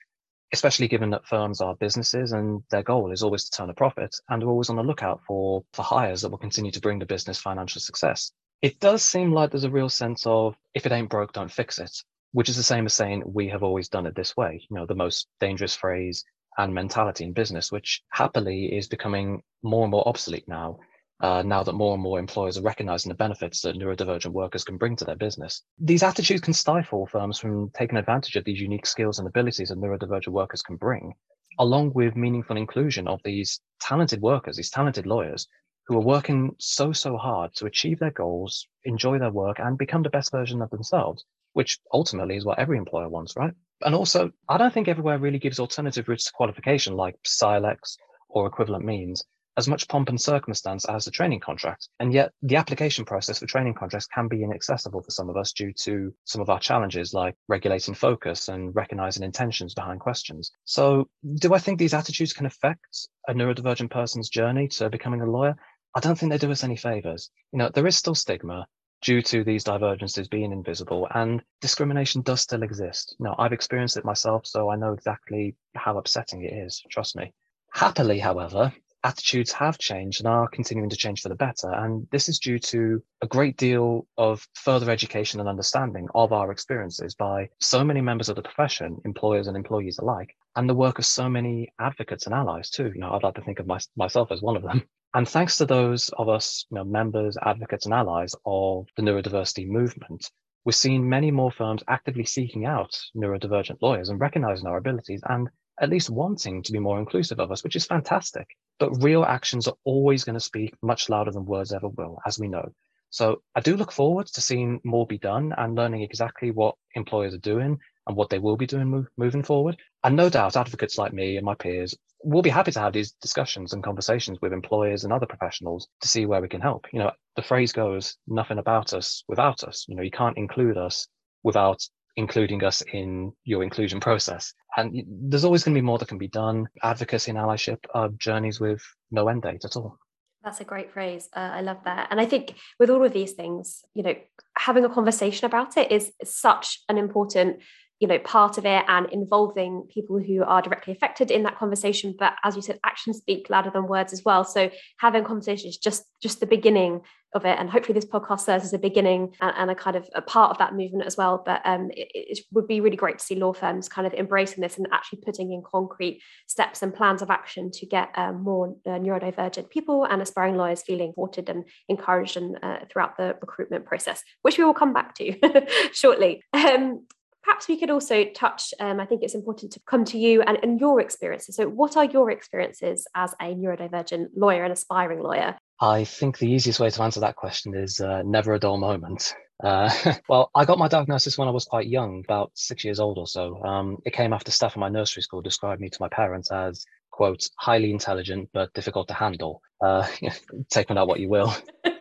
Especially 0.54 0.88
given 0.88 1.10
that 1.10 1.26
firms 1.26 1.62
are 1.62 1.76
businesses 1.76 2.32
and 2.32 2.62
their 2.70 2.84
goal 2.84 3.12
is 3.12 3.24
always 3.24 3.50
to 3.50 3.58
turn 3.58 3.72
a 3.72 3.74
profit 3.74 4.16
and 4.30 4.44
are 4.44 4.50
always 4.50 4.70
on 4.70 4.76
the 4.76 4.84
lookout 4.84 5.22
for, 5.26 5.64
for 5.74 5.82
hires 5.82 6.22
that 6.22 6.30
will 6.30 6.38
continue 6.38 6.72
to 6.72 6.82
bring 6.82 7.00
the 7.00 7.08
business 7.08 7.40
financial 7.40 7.82
success. 7.82 8.32
It 8.62 8.80
does 8.80 9.04
seem 9.04 9.32
like 9.32 9.50
there's 9.50 9.64
a 9.64 9.70
real 9.72 9.90
sense 9.90 10.28
of 10.28 10.56
if 10.76 10.86
it 10.86 10.92
ain't 10.92 11.10
broke, 11.10 11.34
don't 11.34 11.52
fix 11.52 11.80
it 11.80 11.92
which 12.36 12.50
is 12.50 12.58
the 12.58 12.64
same 12.64 12.86
as 12.86 12.94
saying 12.94 13.24
we 13.26 13.48
have 13.48 13.64
always 13.64 13.88
done 13.88 14.06
it 14.06 14.14
this 14.14 14.36
way. 14.36 14.62
You 14.70 14.76
know, 14.76 14.86
the 14.86 14.94
most 14.94 15.28
dangerous 15.40 15.74
phrase 15.74 16.26
and 16.58 16.74
mentality 16.74 17.24
in 17.24 17.34
business, 17.34 17.72
which 17.72 18.02
happily 18.10 18.66
is 18.76 18.88
becoming 18.88 19.42
more 19.64 19.84
and 19.84 19.92
more 19.92 20.08
obsolete 20.08 20.48
now. 20.48 20.80
Uh, 21.22 21.42
now 21.44 21.64
that 21.64 21.74
more 21.74 21.94
and 21.94 22.04
more 22.04 22.20
employers 22.20 22.58
are 22.58 22.62
recognizing 22.62 23.10
the 23.10 23.16
benefits 23.16 23.62
that 23.62 23.78
neurodivergent 23.78 24.34
workers 24.34 24.66
can 24.66 24.76
bring 24.76 24.98
to 24.98 25.06
their 25.06 25.16
business. 25.16 25.64
These 25.80 26.04
attitudes 26.04 26.42
can 26.42 26.54
stifle 26.54 27.08
firms 27.08 27.40
from 27.40 27.72
taking 27.74 27.98
advantage 27.98 28.36
of 28.36 28.44
these 28.44 28.60
unique 28.60 28.86
skills 28.86 29.18
and 29.18 29.28
abilities 29.28 29.70
that 29.70 29.78
neurodivergent 29.78 30.34
workers 30.34 30.62
can 30.62 30.76
bring, 30.76 31.14
along 31.58 31.94
with 31.94 32.18
meaningful 32.18 32.58
inclusion 32.58 33.08
of 33.08 33.22
these 33.24 33.62
talented 33.80 34.22
workers, 34.22 34.58
these 34.58 34.70
talented 34.70 35.06
lawyers 35.06 35.48
who 35.88 35.96
are 35.98 36.02
working 36.02 36.54
so, 36.60 36.92
so 36.92 37.16
hard 37.16 37.54
to 37.56 37.66
achieve 37.66 38.00
their 38.00 38.12
goals, 38.12 38.68
enjoy 38.84 39.20
their 39.20 39.32
work, 39.32 39.60
and 39.60 39.78
become 39.78 40.04
the 40.04 40.10
best 40.10 40.32
version 40.32 40.62
of 40.62 40.70
themselves, 40.70 41.24
which 41.54 41.80
ultimately 41.94 42.36
is 42.36 42.46
what 42.46 42.60
every 42.60 42.78
employer 42.78 43.08
wants, 43.08 43.36
right? 43.36 43.54
And 43.84 43.94
also, 43.94 44.32
I 44.48 44.58
don't 44.58 44.74
think 44.74 44.88
everywhere 44.88 45.18
really 45.18 45.40
gives 45.40 45.60
alternative 45.60 46.08
routes 46.08 46.26
to 46.26 46.32
qualification 46.32 46.96
like 46.96 47.16
CILEx 47.24 47.98
or 48.30 48.48
equivalent 48.48 48.86
means 48.86 49.24
as 49.58 49.68
much 49.68 49.88
pomp 49.88 50.10
and 50.10 50.20
circumstance 50.20 50.86
as 50.86 51.06
the 51.06 51.12
training 51.12 51.40
contract. 51.40 51.88
And 52.00 52.14
yet 52.14 52.32
the 52.42 52.58
application 52.58 53.06
process 53.06 53.40
for 53.40 53.46
training 53.46 53.76
contracts 53.76 54.08
can 54.08 54.28
be 54.28 54.44
inaccessible 54.44 55.02
for 55.02 55.12
some 55.12 55.30
of 55.30 55.38
us 55.38 55.54
due 55.54 55.72
to 55.84 56.14
some 56.26 56.42
of 56.42 56.50
our 56.50 56.60
challenges 56.60 57.14
like 57.14 57.36
regulating 57.48 57.94
focus 57.94 58.50
and 58.50 58.76
recognizing 58.76 59.24
intentions 59.24 59.74
behind 59.74 60.02
questions. 60.02 60.52
So 60.66 61.08
do 61.36 61.54
I 61.54 61.60
think 61.60 61.80
these 61.80 61.94
attitudes 61.94 62.34
can 62.34 62.46
affect 62.46 63.08
a 63.28 63.34
neurodivergent 63.34 63.92
person's 63.92 64.30
journey 64.30 64.68
to 64.70 64.90
becoming 64.90 65.22
a 65.22 65.30
lawyer? 65.30 65.56
I 65.96 66.02
don't 66.02 66.20
think 66.20 66.32
they 66.32 66.38
do 66.38 66.52
us 66.52 66.64
any 66.64 66.76
favors. 66.76 67.30
You 67.54 67.60
know, 67.60 67.70
there 67.74 67.88
is 67.88 67.96
still 67.96 68.16
stigma 68.16 68.68
due 69.02 69.22
to 69.22 69.44
these 69.44 69.64
divergences 69.64 70.28
being 70.28 70.52
invisible 70.52 71.08
and 71.14 71.42
discrimination 71.62 72.22
does 72.22 72.42
still 72.42 72.64
exist. 72.64 73.16
Now, 73.20 73.36
I've 73.38 73.54
experienced 73.54 73.98
it 73.98 74.06
myself, 74.06 74.48
so 74.48 74.70
I 74.70 74.76
know 74.76 74.94
exactly 74.94 75.56
how 75.76 75.98
upsetting 75.98 76.44
it 76.44 76.54
is, 76.54 76.82
trust 76.90 77.16
me. 77.16 77.34
Happily, 77.74 78.20
however, 78.20 78.74
attitudes 79.06 79.52
have 79.52 79.78
changed 79.78 80.20
and 80.20 80.28
are 80.28 80.48
continuing 80.48 80.90
to 80.90 80.98
change 80.98 81.22
for 81.22 81.30
the 81.30 81.36
better. 81.36 81.72
And 81.72 82.08
this 82.12 82.28
is 82.28 82.40
due 82.40 82.58
to 82.58 83.04
a 83.22 83.28
great 83.28 83.56
deal 83.56 84.08
of 84.18 84.48
further 84.56 84.90
education 84.90 85.40
and 85.40 85.48
understanding 85.48 86.08
of 86.16 86.34
our 86.34 86.52
experiences 86.52 87.14
by 87.14 87.50
so 87.62 87.84
many 87.84 88.02
members 88.02 88.30
of 88.30 88.36
the 88.36 88.42
profession, 88.42 89.00
employers 89.06 89.48
and 89.48 89.56
employees 89.56 90.00
alike, 90.00 90.36
and 90.56 90.68
the 90.68 90.74
work 90.74 90.98
of 90.98 91.06
so 91.06 91.30
many 91.30 91.72
advocates 91.80 92.26
and 92.26 92.34
allies 92.34 92.72
too. 92.72 92.92
You 92.96 93.02
know, 93.02 93.12
I'd 93.12 93.22
like 93.22 93.36
to 93.36 93.42
think 93.42 93.60
of 93.60 93.68
my, 93.68 93.80
myself 93.96 94.32
as 94.32 94.42
one 94.42 94.58
of 94.58 94.64
them. 94.64 94.84
And 95.16 95.30
thanks 95.30 95.58
to 95.60 95.66
those 95.66 96.10
of 96.18 96.28
us, 96.28 96.66
you 96.70 96.76
know, 96.76 96.84
members, 96.84 97.38
advocates, 97.42 97.86
and 97.86 97.94
allies 97.94 98.36
of 98.46 98.86
the 98.98 99.02
neurodiversity 99.02 99.66
movement, 99.66 100.30
we're 100.66 100.74
seeing 100.74 101.08
many 101.08 101.32
more 101.32 101.54
firms 101.54 101.82
actively 101.88 102.26
seeking 102.26 102.66
out 102.66 103.00
neurodivergent 103.16 103.78
lawyers 103.82 104.10
and 104.10 104.20
recognizing 104.20 104.68
our 104.68 104.76
abilities 104.76 105.22
and 105.30 105.48
at 105.80 105.90
least 105.90 106.10
wanting 106.10 106.62
to 106.64 106.74
be 106.74 106.80
more 106.80 107.00
inclusive 107.00 107.40
of 107.40 107.50
us, 107.50 107.64
which 107.64 107.78
is 107.78 107.86
fantastic. 107.86 108.46
But 108.78 109.02
real 109.02 109.24
actions 109.24 109.70
are 109.70 109.78
always 109.86 110.26
going 110.26 110.34
to 110.34 110.42
speak 110.42 110.76
much 110.82 111.08
louder 111.08 111.32
than 111.32 111.46
words 111.46 111.72
ever 111.72 111.88
will, 111.88 112.20
as 112.26 112.38
we 112.38 112.50
know. 112.50 112.74
So 113.10 113.42
I 113.56 113.62
do 113.62 113.78
look 113.78 113.94
forward 113.94 114.28
to 114.28 114.42
seeing 114.42 114.82
more 114.84 115.08
be 115.08 115.18
done 115.18 115.54
and 115.58 115.76
learning 115.76 116.02
exactly 116.02 116.52
what 116.52 116.76
employers 116.94 117.34
are 117.34 117.38
doing 117.38 117.80
and 118.06 118.18
what 118.18 118.30
they 118.30 118.40
will 118.40 118.58
be 118.58 118.68
doing 118.68 118.90
move, 118.90 119.08
moving 119.16 119.44
forward. 119.44 119.78
And 120.04 120.18
no 120.18 120.30
doubt 120.30 120.58
advocates 120.58 120.98
like 120.98 121.14
me 121.14 121.38
and 121.38 121.46
my 121.46 121.56
peers 121.56 121.96
will 122.26 122.42
be 122.42 122.50
happy 122.50 122.72
to 122.72 122.80
have 122.80 122.94
these 122.94 123.12
discussions 123.22 123.72
and 123.74 123.84
conversations 123.84 124.40
with 124.42 124.52
employers 124.52 125.04
and 125.04 125.14
other 125.14 125.28
professionals 125.28 125.88
to 126.02 126.08
see 126.08 126.26
where 126.26 126.42
we 126.42 126.50
can 126.50 126.62
help. 126.62 126.86
You 126.92 127.00
know, 127.00 127.12
the 127.36 127.44
phrase 127.44 127.72
goes, 127.72 128.18
nothing 128.28 128.58
about 128.58 128.94
us 128.94 129.24
without 129.28 129.64
us. 129.64 129.86
You 129.88 129.96
know, 129.96 130.02
you 130.02 130.12
can't 130.12 130.38
include 130.38 130.78
us 130.78 131.08
without 131.44 131.82
including 132.18 132.64
us 132.64 132.82
in 132.82 133.32
your 133.44 133.62
inclusion 133.62 134.00
process. 134.00 134.54
And 134.76 135.04
there's 135.08 135.46
always 135.46 135.64
going 135.64 135.76
to 135.76 135.82
be 135.82 135.86
more 135.86 135.98
that 136.00 136.08
can 136.08 136.18
be 136.18 136.28
done. 136.28 136.68
Advocacy 136.82 137.32
and 137.32 137.40
allyship 137.40 137.80
are 137.94 138.10
journeys 138.18 138.60
with 138.60 138.82
no 139.12 139.28
end 139.28 139.44
date 139.44 139.66
at 139.66 139.76
all. 139.76 139.98
That's 140.44 140.62
a 140.62 140.66
great 140.66 140.92
phrase. 140.92 141.28
Uh, 141.36 141.52
I 141.54 141.62
love 141.62 141.80
that. 141.86 142.08
And 142.12 142.22
I 142.22 142.26
think 142.26 142.56
with 142.80 142.90
all 142.90 143.04
of 143.04 143.14
these 143.14 143.34
things, 143.34 143.84
you 143.94 144.04
know, 144.04 144.16
having 144.58 144.86
a 144.86 144.90
conversation 144.90 145.46
about 145.46 145.76
it 145.76 145.92
is 145.92 146.12
such 146.24 146.82
an 146.88 146.98
important 146.98 147.58
you 148.00 148.08
know 148.08 148.20
part 148.20 148.58
of 148.58 148.66
it 148.66 148.84
and 148.88 149.08
involving 149.12 149.88
people 149.94 150.20
who 150.20 150.44
are 150.44 150.62
directly 150.62 150.94
affected 150.94 151.32
in 151.32 151.44
that 151.44 151.58
conversation. 151.58 152.16
But 152.18 152.34
as 152.44 152.56
you 152.56 152.62
said 152.62 152.80
actions 152.84 153.18
speak 153.18 153.50
louder 153.50 153.72
than 153.72 153.88
words 153.88 154.14
as 154.14 154.24
well. 154.24 154.44
So 154.44 154.70
having 155.00 155.24
conversations 155.24 155.78
just 155.78 156.04
just 156.22 156.40
the 156.40 156.48
beginning 156.48 157.02
of 157.36 157.46
it. 157.46 157.60
And 157.60 157.70
hopefully 157.70 157.94
this 157.94 158.10
podcast 158.10 158.42
serves 158.42 158.64
as 158.64 158.74
a 158.74 158.80
beginning 158.80 159.36
and, 159.42 159.54
and 159.58 159.70
a 159.70 159.76
kind 159.76 159.98
of 159.98 160.10
a 160.16 160.22
part 160.22 160.52
of 160.52 160.58
that 160.58 160.74
movement 160.74 161.06
as 161.06 161.18
well. 161.18 161.44
But 161.46 161.62
um, 161.66 161.92
it, 161.92 162.08
it, 162.14 162.40
would 162.54 162.68
be 162.68 162.80
really 162.80 162.96
great 162.96 163.20
to 163.20 163.26
see 163.26 163.36
law 163.36 163.52
firms 163.52 163.90
kind 163.90 164.08
of 164.08 164.14
embracing 164.14 164.62
this 164.62 164.78
and 164.78 164.88
actually 164.94 165.20
putting 165.24 165.52
in 165.52 165.62
concrete 165.70 166.22
steps 166.48 166.82
and 166.82 166.94
plans 166.94 167.22
of 167.22 167.30
action 167.30 167.70
to 167.72 167.86
get 167.86 168.10
um, 168.16 168.42
more 168.42 168.76
uh, 168.86 168.92
neurodivergent 168.92 169.70
people 169.70 170.06
and 170.06 170.22
aspiring 170.22 170.56
lawyers 170.56 170.82
feeling 170.82 171.12
supported 171.12 171.50
and 171.50 171.66
encouraged 171.90 172.38
and 172.38 172.58
uh, 172.64 172.80
throughout 172.90 173.18
the 173.18 173.36
recruitment 173.42 173.86
process 173.86 174.24
which 174.44 174.58
we 174.58 174.64
will 174.64 174.74
come 174.74 174.94
back 174.94 175.14
to 175.16 175.36
shortly. 175.92 176.42
Um, 176.54 177.06
perhaps 177.46 177.68
we 177.68 177.78
could 177.78 177.90
also 177.90 178.26
touch 178.34 178.74
um, 178.80 179.00
i 179.00 179.06
think 179.06 179.24
it's 179.24 179.36
important 179.36 179.72
to 179.72 179.80
come 179.88 180.04
to 180.04 180.18
you 180.18 180.42
and, 180.42 180.58
and 180.64 180.80
your 180.80 181.00
experiences 181.00 181.56
so 181.56 181.68
what 181.70 181.96
are 181.96 182.06
your 182.06 182.32
experiences 182.32 183.08
as 183.16 183.34
a 183.42 183.54
neurodivergent 183.54 184.28
lawyer 184.36 184.64
and 184.64 184.74
aspiring 184.74 185.22
lawyer 185.22 185.56
i 185.80 186.04
think 186.04 186.38
the 186.40 186.50
easiest 186.50 186.80
way 186.80 186.90
to 186.90 187.02
answer 187.04 187.20
that 187.20 187.36
question 187.36 187.76
is 187.76 188.00
uh, 188.00 188.22
never 188.26 188.54
a 188.54 188.60
dull 188.60 188.78
moment 188.78 189.36
uh, 189.64 189.90
well, 190.30 190.50
I 190.54 190.66
got 190.66 190.78
my 190.78 190.88
diagnosis 190.88 191.38
when 191.38 191.48
I 191.48 191.52
was 191.52 191.66
quite 191.66 191.88
young, 191.88 192.24
about 192.26 192.52
six 192.56 192.84
years 192.84 193.00
old 193.00 193.18
or 193.18 193.28
so. 193.28 193.64
Um, 193.64 193.98
it 194.06 194.14
came 194.14 194.34
after 194.34 194.52
staff 194.52 194.76
in 194.76 194.80
my 194.80 194.90
nursery 194.90 195.24
school 195.24 195.42
described 195.42 195.82
me 195.82 195.90
to 195.90 195.98
my 196.02 196.10
parents 196.10 196.52
as, 196.52 196.86
quote, 197.12 197.48
highly 197.58 197.92
intelligent 197.92 198.50
but 198.54 198.74
difficult 198.74 199.08
to 199.08 199.14
handle. 199.14 199.62
Uh, 199.82 200.06
take 200.70 200.88
from 200.88 200.96
that 200.96 201.08
what 201.08 201.20
you 201.20 201.30
will. 201.30 201.56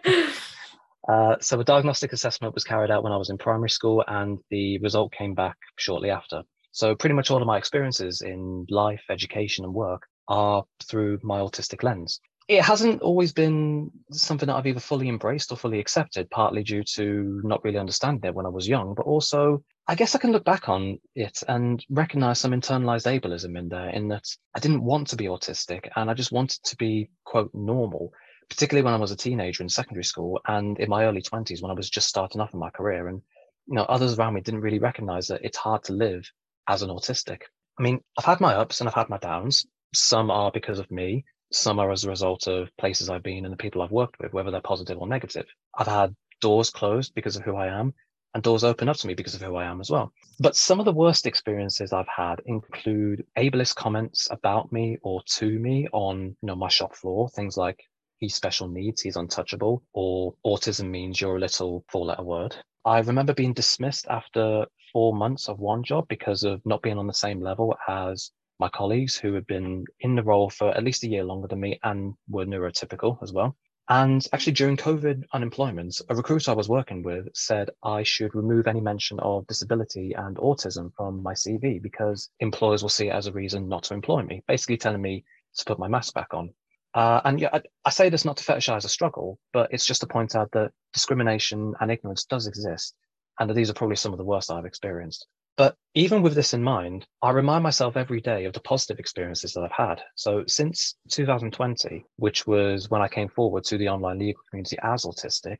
Uh, 1.08 1.36
so 1.40 1.60
a 1.60 1.64
diagnostic 1.64 2.12
assessment 2.12 2.54
was 2.54 2.64
carried 2.64 2.90
out 2.90 3.02
when 3.02 3.12
I 3.12 3.16
was 3.16 3.30
in 3.30 3.38
primary 3.38 3.70
school, 3.70 4.04
and 4.06 4.38
the 4.50 4.78
result 4.78 5.12
came 5.12 5.34
back 5.34 5.56
shortly 5.76 6.10
after. 6.10 6.42
So 6.72 6.94
pretty 6.94 7.14
much 7.14 7.30
all 7.30 7.40
of 7.40 7.46
my 7.46 7.58
experiences 7.58 8.22
in 8.22 8.66
life, 8.68 9.02
education, 9.10 9.64
and 9.64 9.74
work 9.74 10.02
are 10.28 10.64
through 10.88 11.20
my 11.22 11.38
autistic 11.38 11.82
lens. 11.82 12.20
It 12.48 12.62
hasn't 12.62 13.00
always 13.00 13.32
been 13.32 13.90
something 14.10 14.48
that 14.48 14.56
I've 14.56 14.66
either 14.66 14.80
fully 14.80 15.08
embraced 15.08 15.50
or 15.50 15.56
fully 15.56 15.78
accepted, 15.78 16.28
partly 16.30 16.62
due 16.62 16.82
to 16.94 17.40
not 17.44 17.64
really 17.64 17.78
understanding 17.78 18.28
it 18.28 18.34
when 18.34 18.44
I 18.44 18.50
was 18.50 18.68
young, 18.68 18.94
but 18.94 19.06
also 19.06 19.62
I 19.86 19.94
guess 19.94 20.14
I 20.14 20.18
can 20.18 20.32
look 20.32 20.44
back 20.44 20.68
on 20.68 20.98
it 21.14 21.42
and 21.46 21.84
recognize 21.90 22.38
some 22.38 22.52
internalized 22.52 23.06
ableism 23.06 23.58
in 23.58 23.68
there, 23.68 23.90
in 23.90 24.08
that 24.08 24.24
I 24.54 24.60
didn't 24.60 24.82
want 24.82 25.08
to 25.08 25.16
be 25.16 25.26
autistic 25.26 25.88
and 25.94 26.10
I 26.10 26.14
just 26.14 26.32
wanted 26.32 26.62
to 26.64 26.76
be, 26.76 27.10
quote, 27.24 27.50
normal 27.54 28.12
particularly 28.48 28.84
when 28.84 28.94
I 28.94 28.98
was 28.98 29.10
a 29.10 29.16
teenager 29.16 29.62
in 29.62 29.68
secondary 29.68 30.04
school 30.04 30.40
and 30.46 30.78
in 30.78 30.88
my 30.88 31.04
early 31.04 31.22
20s 31.22 31.62
when 31.62 31.70
I 31.70 31.74
was 31.74 31.90
just 31.90 32.08
starting 32.08 32.40
off 32.40 32.54
in 32.54 32.60
my 32.60 32.70
career. 32.70 33.08
And, 33.08 33.22
you 33.66 33.74
know, 33.74 33.84
others 33.84 34.18
around 34.18 34.34
me 34.34 34.40
didn't 34.40 34.60
really 34.60 34.78
recognize 34.78 35.28
that 35.28 35.44
it's 35.44 35.58
hard 35.58 35.84
to 35.84 35.92
live 35.92 36.30
as 36.68 36.82
an 36.82 36.90
autistic. 36.90 37.42
I 37.78 37.82
mean, 37.82 38.00
I've 38.18 38.24
had 38.24 38.40
my 38.40 38.54
ups 38.54 38.80
and 38.80 38.88
I've 38.88 38.94
had 38.94 39.08
my 39.08 39.18
downs. 39.18 39.66
Some 39.94 40.30
are 40.30 40.50
because 40.52 40.78
of 40.78 40.90
me, 40.90 41.24
some 41.52 41.78
are 41.78 41.90
as 41.90 42.04
a 42.04 42.10
result 42.10 42.46
of 42.46 42.68
places 42.78 43.08
I've 43.08 43.22
been 43.22 43.44
and 43.44 43.52
the 43.52 43.58
people 43.58 43.82
I've 43.82 43.90
worked 43.90 44.18
with, 44.20 44.32
whether 44.32 44.50
they're 44.50 44.60
positive 44.60 44.98
or 44.98 45.06
negative. 45.06 45.46
I've 45.76 45.86
had 45.86 46.14
doors 46.40 46.70
closed 46.70 47.14
because 47.14 47.36
of 47.36 47.42
who 47.42 47.56
I 47.56 47.68
am 47.68 47.94
and 48.34 48.42
doors 48.42 48.64
open 48.64 48.88
up 48.88 48.96
to 48.96 49.06
me 49.06 49.14
because 49.14 49.34
of 49.34 49.40
who 49.40 49.54
I 49.54 49.64
am 49.64 49.80
as 49.80 49.90
well. 49.90 50.12
But 50.40 50.56
some 50.56 50.80
of 50.80 50.84
the 50.84 50.92
worst 50.92 51.26
experiences 51.26 51.92
I've 51.92 52.08
had 52.08 52.42
include 52.46 53.24
ableist 53.38 53.76
comments 53.76 54.28
about 54.30 54.72
me 54.72 54.98
or 55.02 55.22
to 55.36 55.58
me 55.58 55.88
on 55.92 56.36
you 56.42 56.46
know 56.46 56.56
my 56.56 56.68
shop 56.68 56.96
floor, 56.96 57.28
things 57.28 57.56
like 57.56 57.78
he's 58.18 58.34
special 58.34 58.68
needs, 58.68 59.02
he's 59.02 59.16
untouchable, 59.16 59.82
or 59.92 60.34
autism 60.46 60.90
means 60.90 61.20
you're 61.20 61.36
a 61.36 61.40
little 61.40 61.84
four 61.88 62.06
letter 62.06 62.22
word. 62.22 62.56
I 62.84 62.98
remember 63.00 63.34
being 63.34 63.54
dismissed 63.54 64.06
after 64.08 64.66
four 64.92 65.14
months 65.14 65.48
of 65.48 65.58
one 65.58 65.82
job 65.82 66.06
because 66.08 66.44
of 66.44 66.64
not 66.64 66.82
being 66.82 66.98
on 66.98 67.06
the 67.06 67.14
same 67.14 67.40
level 67.40 67.74
as 67.88 68.30
my 68.60 68.68
colleagues 68.68 69.16
who 69.16 69.34
had 69.34 69.46
been 69.46 69.84
in 70.00 70.14
the 70.14 70.22
role 70.22 70.50
for 70.50 70.70
at 70.70 70.84
least 70.84 71.02
a 71.02 71.08
year 71.08 71.24
longer 71.24 71.48
than 71.48 71.60
me 71.60 71.78
and 71.82 72.14
were 72.28 72.46
neurotypical 72.46 73.18
as 73.22 73.32
well. 73.32 73.56
And 73.88 74.26
actually, 74.32 74.54
during 74.54 74.78
COVID 74.78 75.24
unemployment, 75.34 76.00
a 76.08 76.14
recruiter 76.14 76.50
I 76.50 76.54
was 76.54 76.70
working 76.70 77.02
with 77.02 77.28
said 77.34 77.68
I 77.82 78.02
should 78.02 78.34
remove 78.34 78.66
any 78.66 78.80
mention 78.80 79.20
of 79.20 79.46
disability 79.46 80.14
and 80.16 80.36
autism 80.36 80.90
from 80.96 81.22
my 81.22 81.34
CV 81.34 81.82
because 81.82 82.30
employers 82.40 82.80
will 82.80 82.88
see 82.88 83.08
it 83.08 83.14
as 83.14 83.26
a 83.26 83.32
reason 83.32 83.68
not 83.68 83.82
to 83.84 83.94
employ 83.94 84.22
me, 84.22 84.42
basically 84.48 84.78
telling 84.78 85.02
me 85.02 85.24
to 85.56 85.64
put 85.66 85.78
my 85.78 85.88
mask 85.88 86.14
back 86.14 86.32
on. 86.32 86.54
Uh, 86.94 87.20
and 87.24 87.40
yeah, 87.40 87.50
I, 87.52 87.60
I, 87.84 87.90
say 87.90 88.08
this 88.08 88.24
not 88.24 88.36
to 88.36 88.44
fetishize 88.44 88.84
a 88.84 88.88
struggle, 88.88 89.38
but 89.52 89.68
it's 89.72 89.84
just 89.84 90.00
to 90.02 90.06
point 90.06 90.36
out 90.36 90.52
that 90.52 90.70
discrimination 90.92 91.74
and 91.80 91.90
ignorance 91.90 92.24
does 92.24 92.46
exist, 92.46 92.94
and 93.40 93.50
that 93.50 93.54
these 93.54 93.68
are 93.68 93.74
probably 93.74 93.96
some 93.96 94.12
of 94.12 94.18
the 94.18 94.24
worst 94.24 94.50
I've 94.50 94.64
experienced. 94.64 95.26
But 95.56 95.76
even 95.94 96.22
with 96.22 96.34
this 96.34 96.54
in 96.54 96.62
mind, 96.62 97.06
I 97.22 97.30
remind 97.30 97.62
myself 97.62 97.96
every 97.96 98.20
day 98.20 98.44
of 98.44 98.52
the 98.52 98.60
positive 98.60 98.98
experiences 98.98 99.52
that 99.52 99.62
I've 99.62 99.86
had. 99.88 100.02
So 100.16 100.44
since 100.46 100.96
2020, 101.10 102.04
which 102.16 102.46
was 102.46 102.90
when 102.90 103.02
I 103.02 103.08
came 103.08 103.28
forward 103.28 103.64
to 103.64 103.78
the 103.78 103.88
online 103.88 104.18
legal 104.18 104.42
community 104.50 104.78
as 104.82 105.04
autistic, 105.04 105.58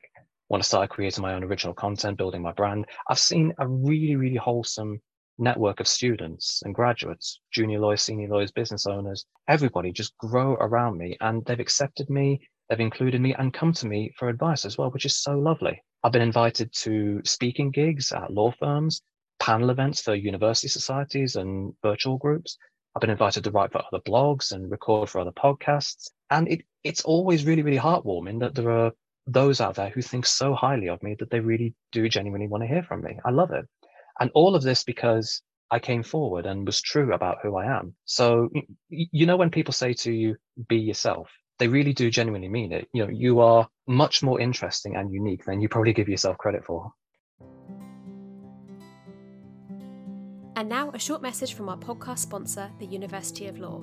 when 0.48 0.60
I 0.60 0.62
started 0.62 0.88
creating 0.88 1.22
my 1.22 1.34
own 1.34 1.44
original 1.44 1.74
content, 1.74 2.18
building 2.18 2.42
my 2.42 2.52
brand, 2.52 2.86
I've 3.08 3.18
seen 3.18 3.54
a 3.58 3.66
really, 3.66 4.16
really 4.16 4.36
wholesome 4.36 5.00
network 5.38 5.80
of 5.80 5.88
students 5.88 6.62
and 6.64 6.74
graduates, 6.74 7.40
junior 7.50 7.80
lawyers, 7.80 8.02
senior 8.02 8.28
lawyers, 8.28 8.52
business 8.52 8.86
owners, 8.86 9.26
everybody 9.48 9.92
just 9.92 10.16
grow 10.18 10.54
around 10.54 10.98
me 10.98 11.16
and 11.20 11.44
they've 11.44 11.60
accepted 11.60 12.08
me, 12.08 12.40
they've 12.68 12.80
included 12.80 13.20
me 13.20 13.34
and 13.34 13.52
come 13.52 13.72
to 13.72 13.86
me 13.86 14.12
for 14.16 14.28
advice 14.28 14.64
as 14.64 14.78
well, 14.78 14.90
which 14.90 15.06
is 15.06 15.16
so 15.16 15.38
lovely. 15.38 15.82
I've 16.02 16.12
been 16.12 16.22
invited 16.22 16.72
to 16.82 17.20
speaking 17.24 17.70
gigs 17.70 18.12
at 18.12 18.32
law 18.32 18.52
firms, 18.58 19.02
panel 19.40 19.70
events 19.70 20.00
for 20.00 20.14
university 20.14 20.68
societies 20.68 21.36
and 21.36 21.72
virtual 21.82 22.18
groups. 22.18 22.56
I've 22.94 23.00
been 23.00 23.10
invited 23.10 23.44
to 23.44 23.50
write 23.50 23.72
for 23.72 23.78
other 23.78 24.02
blogs 24.06 24.52
and 24.52 24.70
record 24.70 25.08
for 25.08 25.20
other 25.20 25.32
podcasts. 25.32 26.10
And 26.30 26.46
it, 26.48 26.62
it's 26.84 27.02
always 27.02 27.44
really, 27.44 27.62
really 27.62 27.78
heartwarming 27.78 28.40
that 28.40 28.54
there 28.54 28.70
are 28.70 28.92
those 29.26 29.60
out 29.60 29.74
there 29.74 29.88
who 29.88 30.02
think 30.02 30.26
so 30.26 30.54
highly 30.54 30.88
of 30.88 31.02
me 31.02 31.16
that 31.18 31.30
they 31.30 31.40
really 31.40 31.74
do 31.92 32.08
genuinely 32.08 32.46
want 32.46 32.62
to 32.62 32.68
hear 32.68 32.82
from 32.82 33.02
me. 33.02 33.18
I 33.24 33.30
love 33.30 33.50
it. 33.50 33.66
And 34.20 34.30
all 34.34 34.54
of 34.54 34.62
this 34.62 34.84
because 34.84 35.42
I 35.70 35.78
came 35.78 36.02
forward 36.02 36.46
and 36.46 36.66
was 36.66 36.80
true 36.80 37.12
about 37.12 37.38
who 37.42 37.56
I 37.56 37.66
am. 37.66 37.94
So, 38.04 38.48
you 38.90 39.26
know, 39.26 39.36
when 39.36 39.50
people 39.50 39.72
say 39.72 39.92
to 39.94 40.12
you, 40.12 40.36
be 40.68 40.76
yourself, 40.76 41.30
they 41.58 41.68
really 41.68 41.92
do 41.92 42.10
genuinely 42.10 42.48
mean 42.48 42.72
it. 42.72 42.88
You 42.92 43.04
know, 43.04 43.10
you 43.10 43.40
are 43.40 43.68
much 43.86 44.22
more 44.22 44.40
interesting 44.40 44.96
and 44.96 45.12
unique 45.12 45.44
than 45.44 45.60
you 45.60 45.68
probably 45.68 45.92
give 45.92 46.08
yourself 46.08 46.38
credit 46.38 46.64
for. 46.64 46.92
And 50.56 50.68
now, 50.68 50.90
a 50.94 50.98
short 51.00 51.20
message 51.20 51.54
from 51.54 51.68
our 51.68 51.76
podcast 51.76 52.18
sponsor, 52.18 52.70
the 52.78 52.86
University 52.86 53.48
of 53.48 53.58
Law. 53.58 53.82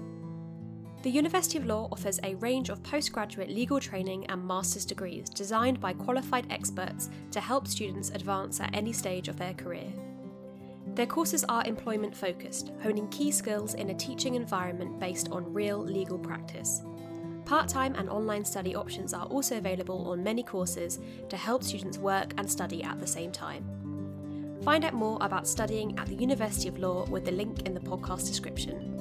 The 1.04 1.10
University 1.10 1.58
of 1.58 1.66
Law 1.66 1.90
offers 1.92 2.20
a 2.24 2.36
range 2.36 2.70
of 2.70 2.84
postgraduate 2.84 3.50
legal 3.50 3.80
training 3.80 4.28
and 4.28 4.48
master's 4.48 4.86
degrees 4.86 5.30
designed 5.30 5.82
by 5.82 5.94
qualified 5.94 6.46
experts 6.50 7.10
to 7.32 7.42
help 7.42 7.68
students 7.68 8.12
advance 8.12 8.62
at 8.62 8.74
any 8.74 8.94
stage 8.94 9.28
of 9.28 9.38
their 9.38 9.54
career. 9.54 9.92
Their 10.94 11.06
courses 11.06 11.46
are 11.48 11.64
employment 11.66 12.16
focused, 12.16 12.72
honing 12.84 13.08
key 13.10 13.32
skills 13.32 13.76
in 13.76 13.90
a 13.90 13.94
teaching 13.94 14.36
environment 14.36 15.00
based 15.00 15.30
on 15.32 15.54
real 15.54 15.80
legal 15.80 16.20
practice. 16.20 16.82
Part 17.46 17.70
time 17.70 17.96
and 17.96 18.10
online 18.10 18.44
study 18.44 18.76
options 18.76 19.14
are 19.14 19.26
also 19.26 19.58
available 19.58 20.10
on 20.10 20.24
many 20.24 20.44
courses 20.44 21.00
to 21.30 21.38
help 21.38 21.64
students 21.64 21.98
work 21.98 22.34
and 22.38 22.50
study 22.50 22.84
at 22.84 23.00
the 23.00 23.08
same 23.08 23.32
time. 23.32 23.66
Find 24.64 24.86
out 24.86 24.94
more 24.94 25.18
about 25.22 25.48
studying 25.48 25.98
at 25.98 26.08
the 26.08 26.16
University 26.16 26.68
of 26.68 26.78
Law 26.78 27.06
with 27.06 27.26
the 27.26 27.32
link 27.32 27.64
in 27.64 27.74
the 27.74 27.80
podcast 27.80 28.28
description. 28.28 28.92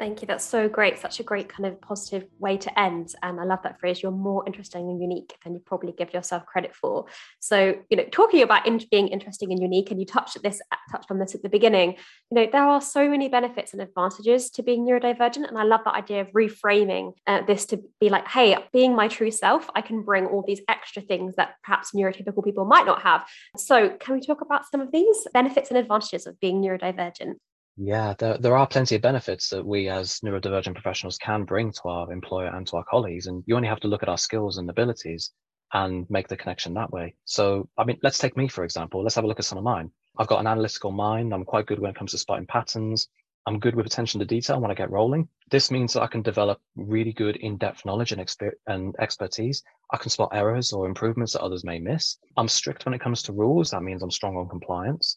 Thank 0.00 0.22
you. 0.22 0.26
That's 0.26 0.46
so 0.46 0.66
great. 0.66 0.98
Such 0.98 1.20
a 1.20 1.22
great 1.22 1.50
kind 1.50 1.66
of 1.66 1.78
positive 1.82 2.24
way 2.38 2.56
to 2.56 2.80
end. 2.80 3.14
And 3.22 3.38
I 3.38 3.44
love 3.44 3.58
that 3.64 3.78
phrase. 3.78 4.02
You're 4.02 4.12
more 4.12 4.42
interesting 4.46 4.88
and 4.88 4.98
unique 4.98 5.36
than 5.44 5.52
you 5.52 5.60
probably 5.60 5.92
give 5.92 6.14
yourself 6.14 6.46
credit 6.46 6.74
for. 6.74 7.04
So, 7.38 7.74
you 7.90 7.98
know, 7.98 8.04
talking 8.10 8.40
about 8.40 8.66
in- 8.66 8.80
being 8.90 9.08
interesting 9.08 9.52
and 9.52 9.60
unique, 9.60 9.90
and 9.90 10.00
you 10.00 10.06
touched 10.06 10.36
at 10.36 10.42
this, 10.42 10.62
touched 10.90 11.10
on 11.10 11.18
this 11.18 11.34
at 11.34 11.42
the 11.42 11.50
beginning. 11.50 11.96
You 12.30 12.34
know, 12.34 12.48
there 12.50 12.64
are 12.64 12.80
so 12.80 13.10
many 13.10 13.28
benefits 13.28 13.74
and 13.74 13.82
advantages 13.82 14.48
to 14.52 14.62
being 14.62 14.86
neurodivergent, 14.86 15.46
and 15.46 15.58
I 15.58 15.64
love 15.64 15.82
that 15.84 15.96
idea 15.96 16.22
of 16.22 16.28
reframing 16.28 17.12
uh, 17.26 17.42
this 17.42 17.66
to 17.66 17.82
be 18.00 18.08
like, 18.08 18.26
hey, 18.26 18.56
being 18.72 18.96
my 18.96 19.06
true 19.06 19.30
self, 19.30 19.68
I 19.74 19.82
can 19.82 20.02
bring 20.02 20.24
all 20.24 20.42
these 20.46 20.62
extra 20.66 21.02
things 21.02 21.34
that 21.36 21.56
perhaps 21.62 21.90
neurotypical 21.94 22.42
people 22.42 22.64
might 22.64 22.86
not 22.86 23.02
have. 23.02 23.26
So, 23.58 23.90
can 23.90 24.14
we 24.14 24.22
talk 24.22 24.40
about 24.40 24.62
some 24.70 24.80
of 24.80 24.92
these 24.92 25.26
benefits 25.34 25.68
and 25.68 25.76
advantages 25.76 26.26
of 26.26 26.40
being 26.40 26.62
neurodivergent? 26.62 27.34
Yeah, 27.76 28.14
there, 28.18 28.38
there 28.38 28.56
are 28.56 28.66
plenty 28.68 28.94
of 28.94 29.02
benefits 29.02 29.48
that 29.50 29.66
we 29.66 29.88
as 29.88 30.20
neurodivergent 30.20 30.74
professionals 30.74 31.18
can 31.18 31.44
bring 31.44 31.72
to 31.72 31.82
our 31.88 32.12
employer 32.12 32.46
and 32.54 32.64
to 32.68 32.76
our 32.76 32.84
colleagues. 32.84 33.26
And 33.26 33.42
you 33.46 33.56
only 33.56 33.68
have 33.68 33.80
to 33.80 33.88
look 33.88 34.02
at 34.04 34.08
our 34.08 34.18
skills 34.18 34.58
and 34.58 34.68
abilities. 34.70 35.32
and 35.72 36.08
make 36.10 36.28
the 36.28 36.36
connection 36.36 36.74
that 36.74 36.90
way. 36.92 37.14
So, 37.24 37.68
I 37.78 37.84
mean, 37.84 37.98
let's 38.02 38.18
take 38.18 38.36
me, 38.36 38.48
for 38.48 38.64
example. 38.64 39.02
Let's 39.02 39.14
have 39.16 39.24
a 39.24 39.26
look 39.28 39.38
at 39.40 39.44
some 39.44 39.58
of 39.58 39.64
mine. 39.64 39.90
I've 40.18 40.26
got 40.28 40.40
an 40.40 40.46
analytical 40.48 40.90
mind. 40.92 41.32
I'm 41.32 41.44
quite 41.44 41.66
good 41.66 41.78
when 41.80 41.90
it 41.90 41.96
comes 41.96 42.10
to 42.12 42.18
spotting 42.18 42.46
patterns. 42.46 43.08
I'm 43.46 43.58
good 43.60 43.74
with 43.76 43.86
attention 43.86 44.20
to 44.20 44.26
detail 44.26 44.60
when 44.60 44.70
I 44.70 44.74
get 44.74 44.90
rolling. 44.90 45.28
This 45.50 45.70
means 45.70 45.92
that 45.94 46.02
I 46.02 46.08
can 46.08 46.22
develop 46.22 46.60
really 46.76 47.12
good 47.12 47.36
in-depth 47.36 47.84
knowledge 47.86 48.12
and, 48.12 48.20
exper- 48.20 48.58
and 48.66 48.94
expertise. 49.00 49.62
I 49.92 49.96
can 49.96 50.10
spot 50.10 50.30
errors 50.32 50.72
or 50.72 50.86
improvements 50.86 51.32
that 51.34 51.42
others 51.42 51.64
may 51.64 51.78
miss. 51.78 52.18
I'm 52.36 52.48
strict 52.48 52.84
when 52.84 52.94
it 52.94 53.00
comes 53.00 53.22
to 53.24 53.32
rules. 53.32 53.70
That 53.70 53.82
means 53.82 54.02
I'm 54.02 54.10
strong 54.10 54.36
on 54.36 54.48
compliance. 54.48 55.16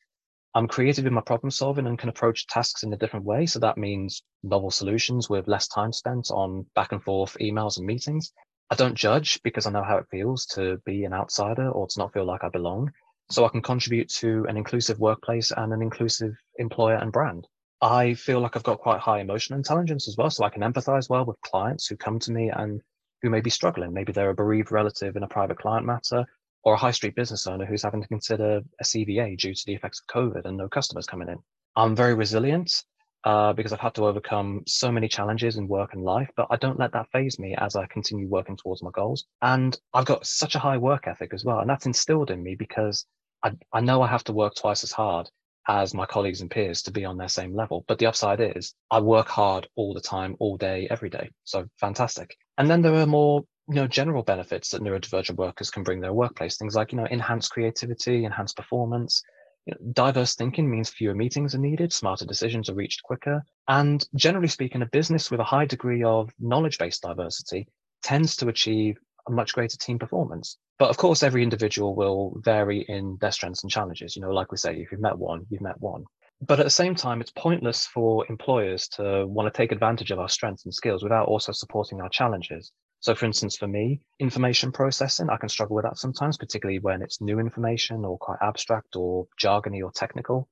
I'm 0.56 0.68
creative 0.68 1.08
in 1.08 1.14
my 1.14 1.22
problem 1.22 1.50
solving 1.50 1.88
and 1.88 1.98
can 1.98 2.10
approach 2.10 2.46
tasks 2.46 2.84
in 2.84 2.94
a 2.94 2.98
different 2.98 3.26
way. 3.26 3.48
So 3.48 3.60
that 3.60 3.78
means 3.78 4.22
novel 4.44 4.70
solutions 4.70 5.28
with 5.28 5.48
less 5.48 5.68
time 5.68 5.92
spent 5.92 6.30
on 6.30 6.66
back 6.76 6.92
and 6.92 7.02
forth 7.04 7.36
emails 7.42 7.78
and 7.78 7.88
meetings. 7.88 8.32
I 8.70 8.76
don't 8.76 8.96
judge 8.96 9.42
because 9.44 9.66
I 9.66 9.72
know 9.72 9.84
how 9.84 9.98
it 9.98 10.06
feels 10.12 10.46
to 10.48 10.78
be 10.86 11.06
an 11.06 11.14
outsider 11.14 11.70
or 11.70 11.88
to 11.88 12.00
not 12.00 12.14
feel 12.14 12.26
like 12.26 12.44
I 12.44 12.50
belong. 12.50 12.92
So 13.32 13.46
I 13.46 13.50
can 13.50 13.64
contribute 13.64 14.10
to 14.20 14.46
an 14.48 14.56
inclusive 14.58 15.00
workplace 15.00 15.52
and 15.52 15.74
an 15.74 15.82
inclusive 15.82 16.34
employer 16.58 16.96
and 16.96 17.12
brand. 17.12 17.48
I 17.82 18.14
feel 18.14 18.40
like 18.40 18.56
I've 18.56 18.64
got 18.64 18.80
quite 18.80 19.00
high 19.00 19.22
emotional 19.22 19.58
intelligence 19.58 20.08
as 20.08 20.18
well. 20.18 20.30
So 20.30 20.44
I 20.44 20.50
can 20.50 20.62
empathize 20.62 21.10
well 21.10 21.26
with 21.26 21.42
clients 21.42 21.88
who 21.88 21.98
come 21.98 22.20
to 22.20 22.32
me 22.32 22.52
and 22.52 22.80
who 23.24 23.32
may 23.32 23.42
be 23.42 23.50
struggling. 23.50 23.92
Maybe 23.92 24.12
they're 24.12 24.30
a 24.30 24.36
bereaved 24.36 24.72
relative 24.72 25.16
in 25.16 25.24
a 25.24 25.28
private 25.28 25.58
client 25.58 25.86
matter 25.86 26.26
or 26.64 26.74
a 26.74 26.78
high 26.78 26.92
street 26.92 27.16
business 27.16 27.48
owner 27.48 27.66
who's 27.66 27.84
having 27.84 28.02
to 28.02 28.08
consider 28.08 28.62
a 28.80 28.84
CVA 28.84 29.38
due 29.38 29.54
to 29.54 29.64
the 29.66 29.74
effects 29.74 30.02
of 30.02 30.14
COVID 30.14 30.46
and 30.46 30.58
no 30.58 30.68
customers 30.68 31.06
coming 31.06 31.30
in. 31.30 31.38
I'm 31.76 31.96
very 31.96 32.14
resilient 32.14 32.84
uh, 33.24 33.54
because 33.54 33.74
I've 33.74 33.80
had 33.80 33.96
to 33.96 34.06
overcome 34.06 34.64
so 34.68 34.92
many 34.92 35.08
challenges 35.08 35.58
in 35.58 35.68
work 35.68 35.94
and 35.94 36.04
life, 36.04 36.30
but 36.36 36.48
I 36.50 36.58
don't 36.58 36.80
let 36.80 36.92
that 36.94 37.10
phase 37.12 37.40
me 37.40 37.56
as 37.58 37.76
I 37.76 37.86
continue 37.88 38.28
working 38.28 38.58
towards 38.58 38.84
my 38.84 38.92
goals. 38.92 39.26
And 39.42 39.78
I've 39.94 40.06
got 40.06 40.26
such 40.26 40.56
a 40.56 40.60
high 40.60 40.78
work 40.78 41.08
ethic 41.08 41.34
as 41.34 41.46
well. 41.46 41.60
And 41.60 41.70
that's 41.70 41.86
instilled 41.86 42.32
in 42.32 42.44
me 42.44 42.56
because 42.56 43.06
I, 43.44 43.54
I 43.72 43.82
know 43.82 44.02
I 44.02 44.08
have 44.08 44.24
to 44.26 44.34
work 44.34 44.56
twice 44.56 44.84
as 44.84 44.92
hard 44.92 45.30
as 45.68 45.94
my 45.94 46.06
colleagues 46.06 46.42
and 46.42 46.52
peers 46.52 46.82
to 46.84 46.92
be 46.92 47.06
on 47.06 47.18
their 47.18 47.30
same 47.30 47.56
level. 47.56 47.86
But 47.88 47.98
the 47.98 48.08
upside 48.08 48.42
is 48.42 48.74
I 48.92 49.00
work 49.00 49.28
hard 49.28 49.68
all 49.76 49.94
the 49.94 50.02
time, 50.02 50.36
all 50.40 50.58
day, 50.58 50.88
every 50.90 51.10
day. 51.10 51.30
So 51.46 51.66
fantastic. 51.80 52.36
And 52.58 52.70
then 52.70 52.82
there 52.82 52.94
are 52.96 53.06
more, 53.06 53.44
you 53.68 53.76
know, 53.76 53.88
general 53.88 54.24
benefits 54.24 54.70
that 54.70 54.82
neurodivergent 54.82 55.38
workers 55.38 55.70
can 55.70 55.84
bring 55.84 56.02
their 56.02 56.14
workplace. 56.14 56.58
Things 56.58 56.76
like, 56.76 56.92
you 56.92 56.98
know, 56.98 57.06
enhanced 57.06 57.52
creativity, 57.52 58.26
enhanced 58.26 58.58
performance. 58.58 59.24
You 59.66 59.74
know, 59.74 59.92
diverse 59.94 60.36
thinking 60.36 60.70
means 60.70 60.90
fewer 60.90 61.16
meetings 61.16 61.56
are 61.56 61.60
needed, 61.60 61.94
smarter 61.94 62.26
decisions 62.26 62.70
are 62.70 62.76
reached 62.76 63.04
quicker. 63.04 63.44
And 63.68 64.06
generally 64.16 64.50
speaking, 64.50 64.82
a 64.82 64.88
business 64.88 65.32
with 65.32 65.40
a 65.40 65.46
high 65.46 65.66
degree 65.66 66.04
of 66.04 66.30
knowledge 66.40 66.78
based 66.78 67.04
diversity 67.04 67.68
tends 68.04 68.36
to 68.38 68.50
achieve 68.50 68.98
a 69.28 69.32
much 69.32 69.54
greater 69.54 69.78
team 69.78 69.98
performance. 69.98 70.58
But 70.78 70.90
of 70.90 70.98
course, 70.98 71.24
every 71.24 71.44
individual 71.44 71.96
will 71.96 72.34
vary 72.44 72.86
in 72.90 73.18
their 73.22 73.32
strengths 73.32 73.64
and 73.64 73.72
challenges. 73.72 74.18
You 74.18 74.22
know, 74.22 74.32
like 74.32 74.52
we 74.52 74.58
say, 74.58 74.76
if 74.76 74.92
you've 74.92 75.00
met 75.00 75.18
one, 75.18 75.46
you've 75.50 75.62
met 75.62 75.80
one. 75.80 76.04
But 76.46 76.60
at 76.60 76.66
the 76.66 76.70
same 76.70 76.96
time, 76.96 77.22
it's 77.22 77.32
pointless 77.32 77.88
for 77.88 78.26
employers 78.28 78.90
to 78.90 79.26
want 79.26 79.52
to 79.52 79.58
take 79.58 79.72
advantage 79.72 80.12
of 80.12 80.20
our 80.20 80.28
strengths 80.28 80.66
and 80.66 80.74
skills 80.74 81.02
without 81.02 81.30
also 81.30 81.54
supporting 81.54 82.02
our 82.02 82.10
challenges. 82.10 82.74
So, 83.04 83.14
for 83.14 83.26
instance, 83.26 83.58
for 83.58 83.68
me, 83.68 84.00
information 84.20 84.72
processing, 84.72 85.30
I 85.30 85.36
can 85.36 85.50
struggle 85.50 85.76
with 85.76 85.84
that 85.84 85.98
sometimes, 85.98 86.38
particularly 86.38 86.80
when 86.80 87.02
it's 87.02 87.20
new 87.20 87.38
information 87.38 88.06
or 88.06 88.18
quite 88.18 88.38
abstract 88.42 88.96
or 88.96 89.28
jargony 89.38 89.84
or 89.84 89.92
technical. 89.92 90.48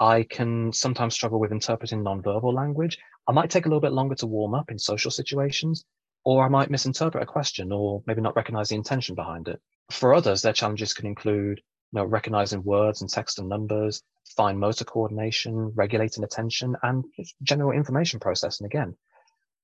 I 0.00 0.22
can 0.22 0.72
sometimes 0.72 1.12
struggle 1.12 1.38
with 1.38 1.52
interpreting 1.52 2.02
nonverbal 2.02 2.54
language. 2.54 2.98
I 3.28 3.32
might 3.32 3.50
take 3.50 3.66
a 3.66 3.68
little 3.68 3.82
bit 3.82 3.92
longer 3.92 4.14
to 4.14 4.26
warm 4.26 4.54
up 4.54 4.70
in 4.70 4.78
social 4.78 5.10
situations, 5.10 5.84
or 6.24 6.42
I 6.42 6.48
might 6.48 6.70
misinterpret 6.70 7.24
a 7.24 7.26
question 7.26 7.70
or 7.72 8.02
maybe 8.06 8.22
not 8.22 8.36
recognize 8.36 8.70
the 8.70 8.76
intention 8.76 9.14
behind 9.14 9.48
it. 9.48 9.60
For 9.90 10.14
others, 10.14 10.40
their 10.40 10.54
challenges 10.54 10.94
can 10.94 11.04
include 11.04 11.58
you 11.58 11.98
know, 11.98 12.06
recognizing 12.06 12.64
words 12.64 13.02
and 13.02 13.10
text 13.10 13.38
and 13.38 13.50
numbers, 13.50 14.02
fine 14.34 14.58
motor 14.58 14.86
coordination, 14.86 15.70
regulating 15.74 16.24
attention, 16.24 16.74
and 16.82 17.04
general 17.42 17.72
information 17.72 18.18
processing 18.18 18.64
again. 18.64 18.96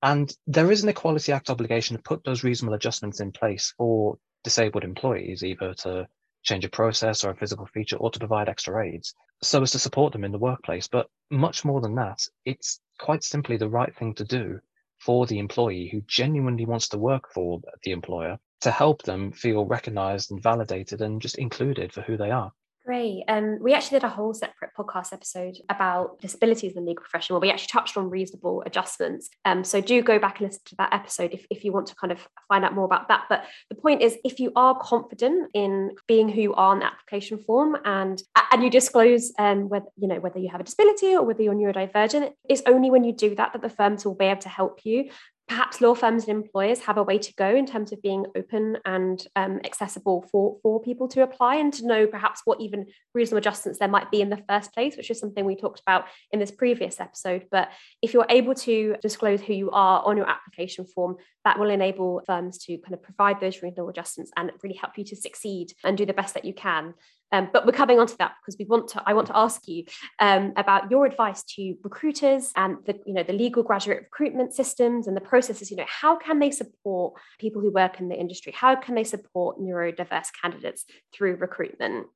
And 0.01 0.31
there 0.47 0.71
is 0.71 0.83
an 0.83 0.89
Equality 0.89 1.31
Act 1.31 1.49
obligation 1.49 1.97
to 1.97 2.03
put 2.03 2.23
those 2.23 2.43
reasonable 2.43 2.75
adjustments 2.75 3.19
in 3.19 3.31
place 3.31 3.73
for 3.77 4.17
disabled 4.43 4.83
employees, 4.83 5.43
either 5.43 5.73
to 5.73 6.07
change 6.43 6.63
a 6.63 6.69
process 6.69 7.23
or 7.23 7.31
a 7.31 7.35
physical 7.35 7.65
feature 7.65 7.97
or 7.97 8.09
to 8.09 8.19
provide 8.19 8.47
extra 8.47 8.85
aids 8.85 9.13
so 9.41 9.61
as 9.61 9.71
to 9.71 9.79
support 9.79 10.13
them 10.13 10.23
in 10.23 10.31
the 10.31 10.37
workplace. 10.37 10.87
But 10.87 11.09
much 11.29 11.65
more 11.65 11.81
than 11.81 11.95
that, 11.95 12.21
it's 12.45 12.79
quite 12.97 13.23
simply 13.23 13.57
the 13.57 13.69
right 13.69 13.93
thing 13.95 14.13
to 14.15 14.23
do 14.23 14.59
for 14.97 15.25
the 15.25 15.39
employee 15.39 15.89
who 15.91 16.01
genuinely 16.07 16.65
wants 16.65 16.89
to 16.89 16.97
work 16.97 17.31
for 17.33 17.61
the 17.83 17.91
employer 17.91 18.37
to 18.61 18.71
help 18.71 19.03
them 19.03 19.31
feel 19.31 19.65
recognized 19.65 20.31
and 20.31 20.43
validated 20.43 21.01
and 21.01 21.21
just 21.21 21.37
included 21.37 21.93
for 21.93 22.01
who 22.01 22.17
they 22.17 22.31
are. 22.31 22.51
Great. 22.89 23.23
Um, 23.27 23.59
we 23.61 23.75
actually 23.75 23.99
did 23.99 24.05
a 24.05 24.09
whole 24.09 24.33
separate 24.33 24.71
podcast 24.75 25.13
episode 25.13 25.59
about 25.69 26.19
disabilities 26.19 26.71
in 26.71 26.83
the 26.83 26.89
legal 26.89 27.03
profession 27.03 27.35
where 27.35 27.39
we 27.39 27.51
actually 27.51 27.67
touched 27.67 27.95
on 27.97 28.09
reasonable 28.09 28.63
adjustments. 28.65 29.29
Um, 29.45 29.63
so 29.63 29.79
do 29.79 30.01
go 30.01 30.17
back 30.17 30.39
and 30.39 30.47
listen 30.47 30.63
to 30.65 30.75
that 30.77 30.91
episode 30.91 31.31
if, 31.31 31.45
if 31.51 31.63
you 31.63 31.71
want 31.71 31.85
to 31.89 31.95
kind 31.97 32.11
of 32.11 32.27
find 32.47 32.65
out 32.65 32.73
more 32.73 32.85
about 32.85 33.07
that. 33.09 33.25
But 33.29 33.45
the 33.69 33.75
point 33.75 34.01
is, 34.01 34.17
if 34.23 34.39
you 34.39 34.51
are 34.55 34.75
confident 34.81 35.51
in 35.53 35.91
being 36.07 36.29
who 36.29 36.41
you 36.41 36.53
are 36.55 36.71
on 36.71 36.79
the 36.79 36.87
application 36.87 37.37
form 37.37 37.77
and 37.85 38.23
and 38.51 38.63
you 38.63 38.71
disclose 38.71 39.31
um, 39.37 39.69
whether 39.69 39.85
you 39.95 40.07
know 40.07 40.19
whether 40.19 40.39
you 40.39 40.49
have 40.49 40.61
a 40.61 40.63
disability 40.63 41.15
or 41.15 41.23
whether 41.23 41.43
you're 41.43 41.53
neurodivergent, 41.53 42.31
it's 42.49 42.63
only 42.65 42.89
when 42.89 43.03
you 43.03 43.13
do 43.13 43.35
that 43.35 43.53
that 43.53 43.61
the 43.61 43.69
firms 43.69 44.03
will 44.03 44.15
be 44.15 44.25
able 44.25 44.41
to 44.41 44.49
help 44.49 44.79
you 44.83 45.11
perhaps 45.49 45.81
law 45.81 45.95
firms 45.95 46.27
and 46.27 46.37
employers 46.37 46.81
have 46.81 46.97
a 46.97 47.03
way 47.03 47.17
to 47.17 47.33
go 47.33 47.55
in 47.55 47.65
terms 47.65 47.91
of 47.91 48.01
being 48.03 48.23
open 48.37 48.77
and 48.85 49.25
um, 49.35 49.59
accessible 49.65 50.23
for, 50.31 50.57
for 50.61 50.79
people 50.79 51.07
to 51.07 51.23
apply 51.23 51.55
and 51.55 51.73
to 51.73 51.87
know 51.87 52.05
perhaps 52.05 52.41
what 52.45 52.61
even 52.61 52.85
reasonable 53.15 53.39
adjustments 53.39 53.79
there 53.79 53.87
might 53.87 54.11
be 54.11 54.21
in 54.21 54.29
the 54.29 54.43
first 54.47 54.71
place, 54.73 54.95
which 54.95 55.09
is 55.09 55.19
something 55.19 55.43
we 55.43 55.55
talked 55.55 55.79
about 55.79 56.05
in 56.31 56.39
this 56.39 56.51
previous 56.51 56.99
episode. 56.99 57.47
But 57.49 57.69
if 58.03 58.13
you're 58.13 58.27
able 58.29 58.53
to 58.55 58.95
disclose 59.01 59.41
who 59.41 59.53
you 59.53 59.71
are 59.71 60.03
on 60.05 60.17
your 60.17 60.29
application 60.29 60.85
form, 60.85 61.17
that 61.49 61.57
will 61.57 61.71
enable 61.71 62.21
firms 62.27 62.59
to 62.59 62.77
kind 62.77 62.93
of 62.93 63.01
provide 63.01 63.39
those 63.39 63.63
reasonable 63.63 63.89
adjustments 63.89 64.31
and 64.37 64.51
really 64.61 64.75
help 64.75 64.95
you 64.99 65.03
to 65.03 65.15
succeed 65.15 65.73
and 65.83 65.97
do 65.97 66.05
the 66.05 66.13
best 66.13 66.35
that 66.35 66.45
you 66.45 66.53
can. 66.53 66.93
Um, 67.31 67.49
but 67.51 67.65
we're 67.65 67.71
coming 67.71 67.99
on 67.99 68.05
to 68.05 68.17
that 68.19 68.33
because 68.39 68.55
we 68.59 68.65
want 68.65 68.89
to. 68.89 69.01
I 69.03 69.15
want 69.15 69.27
to 69.27 69.37
ask 69.37 69.67
you 69.67 69.85
um, 70.19 70.53
about 70.57 70.91
your 70.91 71.07
advice 71.07 71.43
to 71.55 71.75
recruiters 71.83 72.51
and 72.55 72.77
the 72.85 72.99
you 73.07 73.13
know 73.15 73.23
the 73.23 73.33
legal 73.33 73.63
graduate 73.63 74.01
recruitment 74.03 74.53
systems 74.53 75.07
and 75.07 75.17
the 75.17 75.21
processes. 75.21 75.71
You 75.71 75.77
know, 75.77 75.85
how 75.87 76.15
can 76.15 76.37
they 76.37 76.51
support 76.51 77.19
people 77.39 77.63
who 77.63 77.71
work 77.71 77.99
in 77.99 78.09
the 78.09 78.15
industry? 78.15 78.51
How 78.55 78.75
can 78.75 78.93
they 78.93 79.03
support 79.03 79.59
neurodiverse 79.59 80.27
candidates 80.39 80.85
through 81.13 81.37
recruitment? 81.37 82.07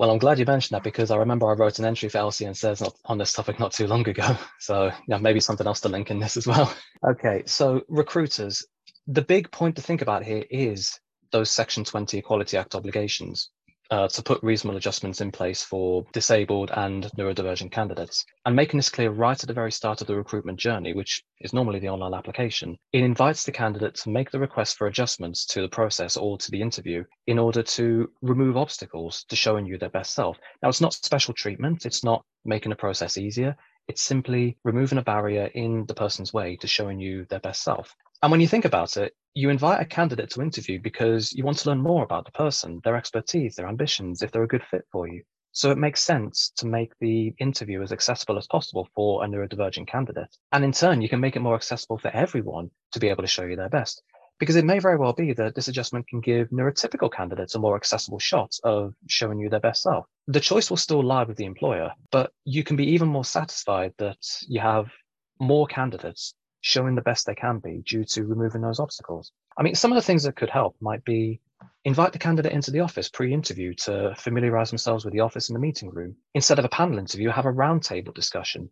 Well, 0.00 0.10
I'm 0.10 0.16
glad 0.16 0.38
you 0.38 0.46
mentioned 0.46 0.76
that 0.76 0.82
because 0.82 1.10
I 1.10 1.18
remember 1.18 1.46
I 1.46 1.52
wrote 1.52 1.78
an 1.78 1.84
entry 1.84 2.08
for 2.08 2.16
LCN 2.16 2.56
Says 2.56 2.82
on 3.04 3.18
this 3.18 3.34
topic 3.34 3.60
not 3.60 3.74
too 3.74 3.86
long 3.86 4.08
ago. 4.08 4.34
So 4.58 4.90
yeah, 5.06 5.18
maybe 5.18 5.40
something 5.40 5.66
else 5.66 5.80
to 5.80 5.90
link 5.90 6.10
in 6.10 6.18
this 6.18 6.38
as 6.38 6.46
well. 6.46 6.74
Okay, 7.06 7.42
so 7.44 7.82
recruiters, 7.86 8.64
the 9.10 9.22
big 9.22 9.50
point 9.50 9.74
to 9.74 9.82
think 9.82 10.02
about 10.02 10.22
here 10.22 10.44
is 10.50 11.00
those 11.32 11.50
Section 11.50 11.84
20 11.84 12.18
Equality 12.18 12.56
Act 12.56 12.76
obligations 12.76 13.50
uh, 13.90 14.06
to 14.06 14.22
put 14.22 14.40
reasonable 14.44 14.76
adjustments 14.76 15.20
in 15.20 15.32
place 15.32 15.64
for 15.64 16.06
disabled 16.12 16.70
and 16.74 17.10
neurodivergent 17.18 17.72
candidates. 17.72 18.24
And 18.46 18.54
making 18.54 18.78
this 18.78 18.88
clear 18.88 19.10
right 19.10 19.42
at 19.42 19.48
the 19.48 19.52
very 19.52 19.72
start 19.72 20.00
of 20.00 20.06
the 20.06 20.14
recruitment 20.14 20.60
journey, 20.60 20.92
which 20.92 21.24
is 21.40 21.52
normally 21.52 21.80
the 21.80 21.88
online 21.88 22.14
application, 22.14 22.76
it 22.92 23.02
invites 23.02 23.42
the 23.42 23.50
candidate 23.50 23.96
to 23.96 24.10
make 24.10 24.30
the 24.30 24.38
request 24.38 24.76
for 24.76 24.86
adjustments 24.86 25.44
to 25.46 25.60
the 25.60 25.68
process 25.68 26.16
or 26.16 26.38
to 26.38 26.50
the 26.52 26.62
interview 26.62 27.02
in 27.26 27.36
order 27.36 27.64
to 27.64 28.08
remove 28.22 28.56
obstacles 28.56 29.24
to 29.28 29.34
showing 29.34 29.66
you 29.66 29.76
their 29.76 29.90
best 29.90 30.14
self. 30.14 30.38
Now, 30.62 30.68
it's 30.68 30.80
not 30.80 30.94
special 30.94 31.34
treatment, 31.34 31.84
it's 31.84 32.04
not 32.04 32.24
making 32.44 32.70
the 32.70 32.76
process 32.76 33.18
easier. 33.18 33.56
It's 33.90 34.02
simply 34.02 34.56
removing 34.62 34.98
a 34.98 35.02
barrier 35.02 35.46
in 35.46 35.84
the 35.86 35.94
person's 35.94 36.32
way 36.32 36.54
to 36.58 36.68
showing 36.68 37.00
you 37.00 37.24
their 37.24 37.40
best 37.40 37.64
self. 37.64 37.96
And 38.22 38.30
when 38.30 38.40
you 38.40 38.46
think 38.46 38.64
about 38.64 38.96
it, 38.96 39.16
you 39.34 39.50
invite 39.50 39.80
a 39.80 39.84
candidate 39.84 40.30
to 40.30 40.42
interview 40.42 40.78
because 40.80 41.32
you 41.32 41.42
want 41.42 41.58
to 41.58 41.68
learn 41.68 41.80
more 41.80 42.04
about 42.04 42.24
the 42.24 42.30
person, 42.30 42.80
their 42.84 42.94
expertise, 42.94 43.56
their 43.56 43.66
ambitions, 43.66 44.22
if 44.22 44.30
they're 44.30 44.44
a 44.44 44.46
good 44.46 44.62
fit 44.62 44.84
for 44.92 45.08
you. 45.08 45.24
So 45.50 45.72
it 45.72 45.78
makes 45.78 46.04
sense 46.04 46.52
to 46.58 46.68
make 46.68 46.92
the 47.00 47.34
interview 47.40 47.82
as 47.82 47.90
accessible 47.90 48.38
as 48.38 48.46
possible 48.46 48.88
for 48.94 49.24
a 49.24 49.26
neurodivergent 49.26 49.88
candidate. 49.88 50.36
And 50.52 50.64
in 50.64 50.70
turn, 50.70 51.02
you 51.02 51.08
can 51.08 51.18
make 51.18 51.34
it 51.34 51.40
more 51.40 51.56
accessible 51.56 51.98
for 51.98 52.14
everyone 52.14 52.70
to 52.92 53.00
be 53.00 53.08
able 53.08 53.24
to 53.24 53.34
show 53.34 53.42
you 53.42 53.56
their 53.56 53.70
best. 53.70 54.04
Because 54.40 54.56
it 54.56 54.64
may 54.64 54.78
very 54.78 54.96
well 54.96 55.12
be 55.12 55.34
that 55.34 55.54
this 55.54 55.68
adjustment 55.68 56.08
can 56.08 56.20
give 56.20 56.48
neurotypical 56.48 57.12
candidates 57.12 57.54
a 57.54 57.58
more 57.58 57.76
accessible 57.76 58.18
shot 58.18 58.52
of 58.64 58.94
showing 59.06 59.38
you 59.38 59.50
their 59.50 59.60
best 59.60 59.82
self. 59.82 60.06
The 60.26 60.40
choice 60.40 60.70
will 60.70 60.78
still 60.78 61.04
lie 61.04 61.24
with 61.24 61.36
the 61.36 61.44
employer, 61.44 61.92
but 62.10 62.32
you 62.44 62.64
can 62.64 62.74
be 62.74 62.86
even 62.90 63.08
more 63.08 63.24
satisfied 63.24 63.92
that 63.98 64.18
you 64.48 64.60
have 64.60 64.90
more 65.38 65.66
candidates 65.66 66.34
showing 66.62 66.94
the 66.94 67.02
best 67.02 67.26
they 67.26 67.34
can 67.34 67.58
be 67.58 67.82
due 67.86 68.04
to 68.04 68.24
removing 68.24 68.62
those 68.62 68.80
obstacles. 68.80 69.30
I 69.58 69.62
mean, 69.62 69.74
some 69.74 69.92
of 69.92 69.96
the 69.96 70.02
things 70.02 70.22
that 70.24 70.36
could 70.36 70.50
help 70.50 70.74
might 70.80 71.04
be 71.04 71.40
invite 71.84 72.12
the 72.12 72.18
candidate 72.18 72.52
into 72.52 72.70
the 72.70 72.80
office 72.80 73.08
pre-interview 73.08 73.74
to 73.74 74.14
familiarize 74.16 74.70
themselves 74.70 75.04
with 75.04 75.12
the 75.12 75.20
office 75.20 75.48
and 75.48 75.56
the 75.56 75.60
meeting 75.60 75.90
room. 75.90 76.16
Instead 76.34 76.58
of 76.58 76.64
a 76.64 76.68
panel 76.70 76.98
interview, 76.98 77.28
have 77.28 77.46
a 77.46 77.52
roundtable 77.52 78.14
discussion. 78.14 78.70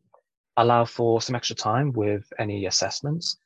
Allow 0.57 0.87
for 0.87 1.21
some 1.21 1.37
extra 1.37 1.57
time 1.57 1.93
with 1.93 2.25
any 2.39 2.67
assessments. 2.67 3.37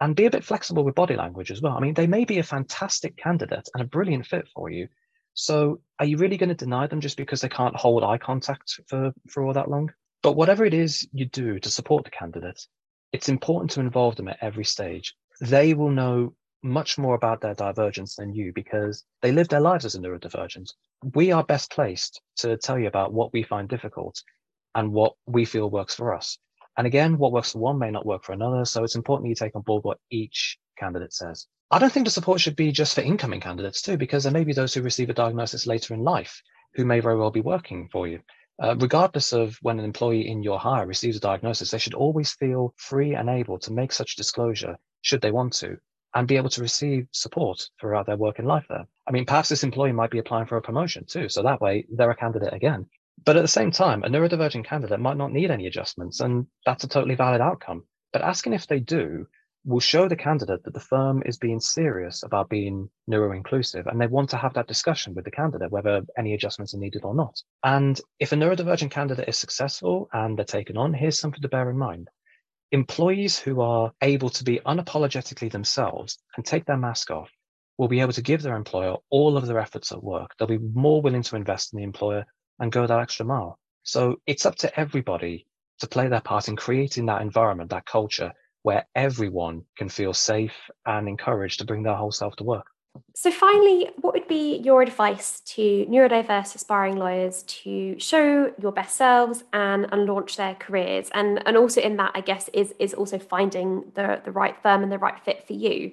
And 0.00 0.16
be 0.16 0.26
a 0.26 0.30
bit 0.30 0.44
flexible 0.44 0.84
with 0.84 0.94
body 0.94 1.16
language 1.16 1.50
as 1.50 1.60
well. 1.60 1.76
I 1.76 1.80
mean, 1.80 1.94
they 1.94 2.06
may 2.06 2.24
be 2.24 2.38
a 2.38 2.44
fantastic 2.44 3.16
candidate 3.16 3.68
and 3.74 3.82
a 3.82 3.86
brilliant 3.86 4.26
fit 4.26 4.46
for 4.54 4.70
you. 4.70 4.88
So 5.34 5.80
are 5.98 6.06
you 6.06 6.16
really 6.16 6.36
going 6.36 6.48
to 6.48 6.54
deny 6.54 6.86
them 6.86 7.00
just 7.00 7.16
because 7.16 7.40
they 7.40 7.48
can't 7.48 7.76
hold 7.76 8.04
eye 8.04 8.18
contact 8.18 8.80
for, 8.86 9.12
for 9.28 9.44
all 9.44 9.52
that 9.52 9.70
long? 9.70 9.92
But 10.22 10.36
whatever 10.36 10.64
it 10.64 10.74
is 10.74 11.08
you 11.12 11.26
do 11.26 11.58
to 11.60 11.70
support 11.70 12.04
the 12.04 12.10
candidate, 12.10 12.60
it's 13.12 13.28
important 13.28 13.70
to 13.72 13.80
involve 13.80 14.16
them 14.16 14.28
at 14.28 14.38
every 14.40 14.64
stage. 14.64 15.14
They 15.40 15.74
will 15.74 15.90
know 15.90 16.34
much 16.62 16.98
more 16.98 17.14
about 17.14 17.40
their 17.40 17.54
divergence 17.54 18.16
than 18.16 18.34
you 18.34 18.52
because 18.52 19.04
they 19.22 19.32
live 19.32 19.48
their 19.48 19.60
lives 19.60 19.84
as 19.84 19.94
a 19.94 20.00
neurodivergent. 20.00 20.72
We 21.14 21.30
are 21.30 21.44
best 21.44 21.70
placed 21.70 22.20
to 22.38 22.56
tell 22.56 22.78
you 22.78 22.88
about 22.88 23.12
what 23.12 23.32
we 23.32 23.42
find 23.44 23.68
difficult 23.68 24.22
and 24.74 24.92
what 24.92 25.14
we 25.26 25.44
feel 25.44 25.70
works 25.70 25.94
for 25.94 26.14
us. 26.14 26.38
And 26.78 26.86
again, 26.86 27.18
what 27.18 27.32
works 27.32 27.52
for 27.52 27.58
one 27.58 27.78
may 27.78 27.90
not 27.90 28.06
work 28.06 28.24
for 28.24 28.32
another. 28.32 28.64
So 28.64 28.84
it's 28.84 28.94
important 28.94 29.28
you 29.28 29.34
take 29.34 29.56
on 29.56 29.62
board 29.62 29.82
what 29.82 29.98
each 30.10 30.56
candidate 30.78 31.12
says. 31.12 31.48
I 31.72 31.80
don't 31.80 31.92
think 31.92 32.06
the 32.06 32.10
support 32.10 32.40
should 32.40 32.56
be 32.56 32.70
just 32.70 32.94
for 32.94 33.00
incoming 33.00 33.40
candidates 33.40 33.82
too, 33.82 33.96
because 33.96 34.22
there 34.22 34.32
may 34.32 34.44
be 34.44 34.52
those 34.52 34.72
who 34.72 34.80
receive 34.80 35.10
a 35.10 35.14
diagnosis 35.14 35.66
later 35.66 35.92
in 35.92 36.04
life 36.04 36.40
who 36.74 36.84
may 36.84 37.00
very 37.00 37.18
well 37.18 37.32
be 37.32 37.40
working 37.40 37.88
for 37.90 38.06
you. 38.06 38.20
Uh, 38.62 38.76
regardless 38.78 39.32
of 39.32 39.58
when 39.60 39.78
an 39.78 39.84
employee 39.84 40.28
in 40.28 40.42
your 40.42 40.58
hire 40.58 40.86
receives 40.86 41.16
a 41.16 41.20
diagnosis, 41.20 41.72
they 41.72 41.78
should 41.78 41.94
always 41.94 42.32
feel 42.32 42.72
free 42.76 43.14
and 43.14 43.28
able 43.28 43.58
to 43.58 43.72
make 43.72 43.92
such 43.92 44.16
disclosure 44.16 44.78
should 45.02 45.20
they 45.20 45.32
want 45.32 45.52
to 45.52 45.76
and 46.14 46.28
be 46.28 46.36
able 46.36 46.48
to 46.48 46.60
receive 46.60 47.06
support 47.12 47.68
throughout 47.80 48.06
their 48.06 48.16
working 48.16 48.46
life 48.46 48.66
there. 48.68 48.86
I 49.06 49.10
mean, 49.10 49.26
perhaps 49.26 49.48
this 49.48 49.64
employee 49.64 49.92
might 49.92 50.10
be 50.10 50.18
applying 50.18 50.46
for 50.46 50.56
a 50.56 50.62
promotion 50.62 51.04
too. 51.06 51.28
So 51.28 51.42
that 51.42 51.60
way 51.60 51.86
they're 51.90 52.10
a 52.10 52.16
candidate 52.16 52.52
again. 52.52 52.86
But 53.24 53.36
at 53.36 53.42
the 53.42 53.48
same 53.48 53.70
time, 53.70 54.02
a 54.02 54.08
neurodivergent 54.08 54.64
candidate 54.64 55.00
might 55.00 55.16
not 55.16 55.32
need 55.32 55.50
any 55.50 55.66
adjustments, 55.66 56.20
and 56.20 56.46
that's 56.64 56.84
a 56.84 56.88
totally 56.88 57.14
valid 57.14 57.40
outcome. 57.40 57.84
But 58.12 58.22
asking 58.22 58.54
if 58.54 58.66
they 58.66 58.80
do 58.80 59.26
will 59.64 59.80
show 59.80 60.08
the 60.08 60.16
candidate 60.16 60.62
that 60.64 60.72
the 60.72 60.80
firm 60.80 61.22
is 61.26 61.36
being 61.36 61.60
serious 61.60 62.22
about 62.22 62.48
being 62.48 62.88
neuro-inclusive 63.06 63.86
and 63.86 64.00
they 64.00 64.06
want 64.06 64.30
to 64.30 64.36
have 64.36 64.54
that 64.54 64.66
discussion 64.68 65.14
with 65.14 65.24
the 65.24 65.30
candidate 65.30 65.70
whether 65.70 66.00
any 66.16 66.32
adjustments 66.32 66.74
are 66.74 66.78
needed 66.78 67.04
or 67.04 67.14
not. 67.14 67.42
And 67.64 68.00
if 68.18 68.32
a 68.32 68.36
neurodivergent 68.36 68.90
candidate 68.90 69.28
is 69.28 69.36
successful 69.36 70.08
and 70.12 70.38
they're 70.38 70.44
taken 70.44 70.76
on, 70.76 70.94
here's 70.94 71.18
something 71.18 71.42
to 71.42 71.48
bear 71.48 71.68
in 71.70 71.76
mind. 71.76 72.08
Employees 72.72 73.38
who 73.38 73.60
are 73.60 73.92
able 74.00 74.30
to 74.30 74.44
be 74.44 74.60
unapologetically 74.64 75.50
themselves 75.50 76.18
and 76.36 76.46
take 76.46 76.64
their 76.64 76.76
mask 76.76 77.10
off 77.10 77.30
will 77.78 77.88
be 77.88 78.00
able 78.00 78.12
to 78.12 78.22
give 78.22 78.42
their 78.42 78.56
employer 78.56 78.96
all 79.10 79.36
of 79.36 79.46
their 79.46 79.58
efforts 79.58 79.92
at 79.92 80.02
work. 80.02 80.30
They'll 80.38 80.48
be 80.48 80.58
more 80.58 81.02
willing 81.02 81.22
to 81.22 81.36
invest 81.36 81.72
in 81.72 81.78
the 81.78 81.84
employer 81.84 82.24
and 82.58 82.72
go 82.72 82.86
that 82.86 83.00
extra 83.00 83.24
mile. 83.24 83.58
So 83.82 84.16
it's 84.26 84.46
up 84.46 84.56
to 84.56 84.80
everybody 84.80 85.46
to 85.80 85.86
play 85.86 86.08
their 86.08 86.20
part 86.20 86.48
in 86.48 86.56
creating 86.56 87.06
that 87.06 87.22
environment, 87.22 87.70
that 87.70 87.86
culture 87.86 88.32
where 88.62 88.86
everyone 88.94 89.62
can 89.76 89.88
feel 89.88 90.12
safe 90.12 90.52
and 90.84 91.08
encouraged 91.08 91.60
to 91.60 91.64
bring 91.64 91.82
their 91.82 91.94
whole 91.94 92.12
self 92.12 92.36
to 92.36 92.44
work. 92.44 92.66
So, 93.14 93.30
finally, 93.30 93.90
what 94.00 94.14
would 94.14 94.26
be 94.26 94.56
your 94.58 94.82
advice 94.82 95.40
to 95.40 95.86
neurodiverse 95.86 96.54
aspiring 96.54 96.96
lawyers 96.96 97.42
to 97.44 97.98
show 97.98 98.52
your 98.60 98.72
best 98.72 98.96
selves 98.96 99.44
and, 99.52 99.86
and 99.92 100.06
launch 100.06 100.36
their 100.36 100.54
careers? 100.54 101.08
And, 101.14 101.40
and 101.46 101.56
also, 101.56 101.80
in 101.80 101.96
that, 101.96 102.12
I 102.14 102.20
guess, 102.20 102.48
is, 102.52 102.74
is 102.78 102.94
also 102.94 103.18
finding 103.18 103.84
the, 103.94 104.20
the 104.24 104.32
right 104.32 104.56
firm 104.62 104.82
and 104.82 104.90
the 104.90 104.98
right 104.98 105.18
fit 105.20 105.46
for 105.46 105.52
you. 105.52 105.92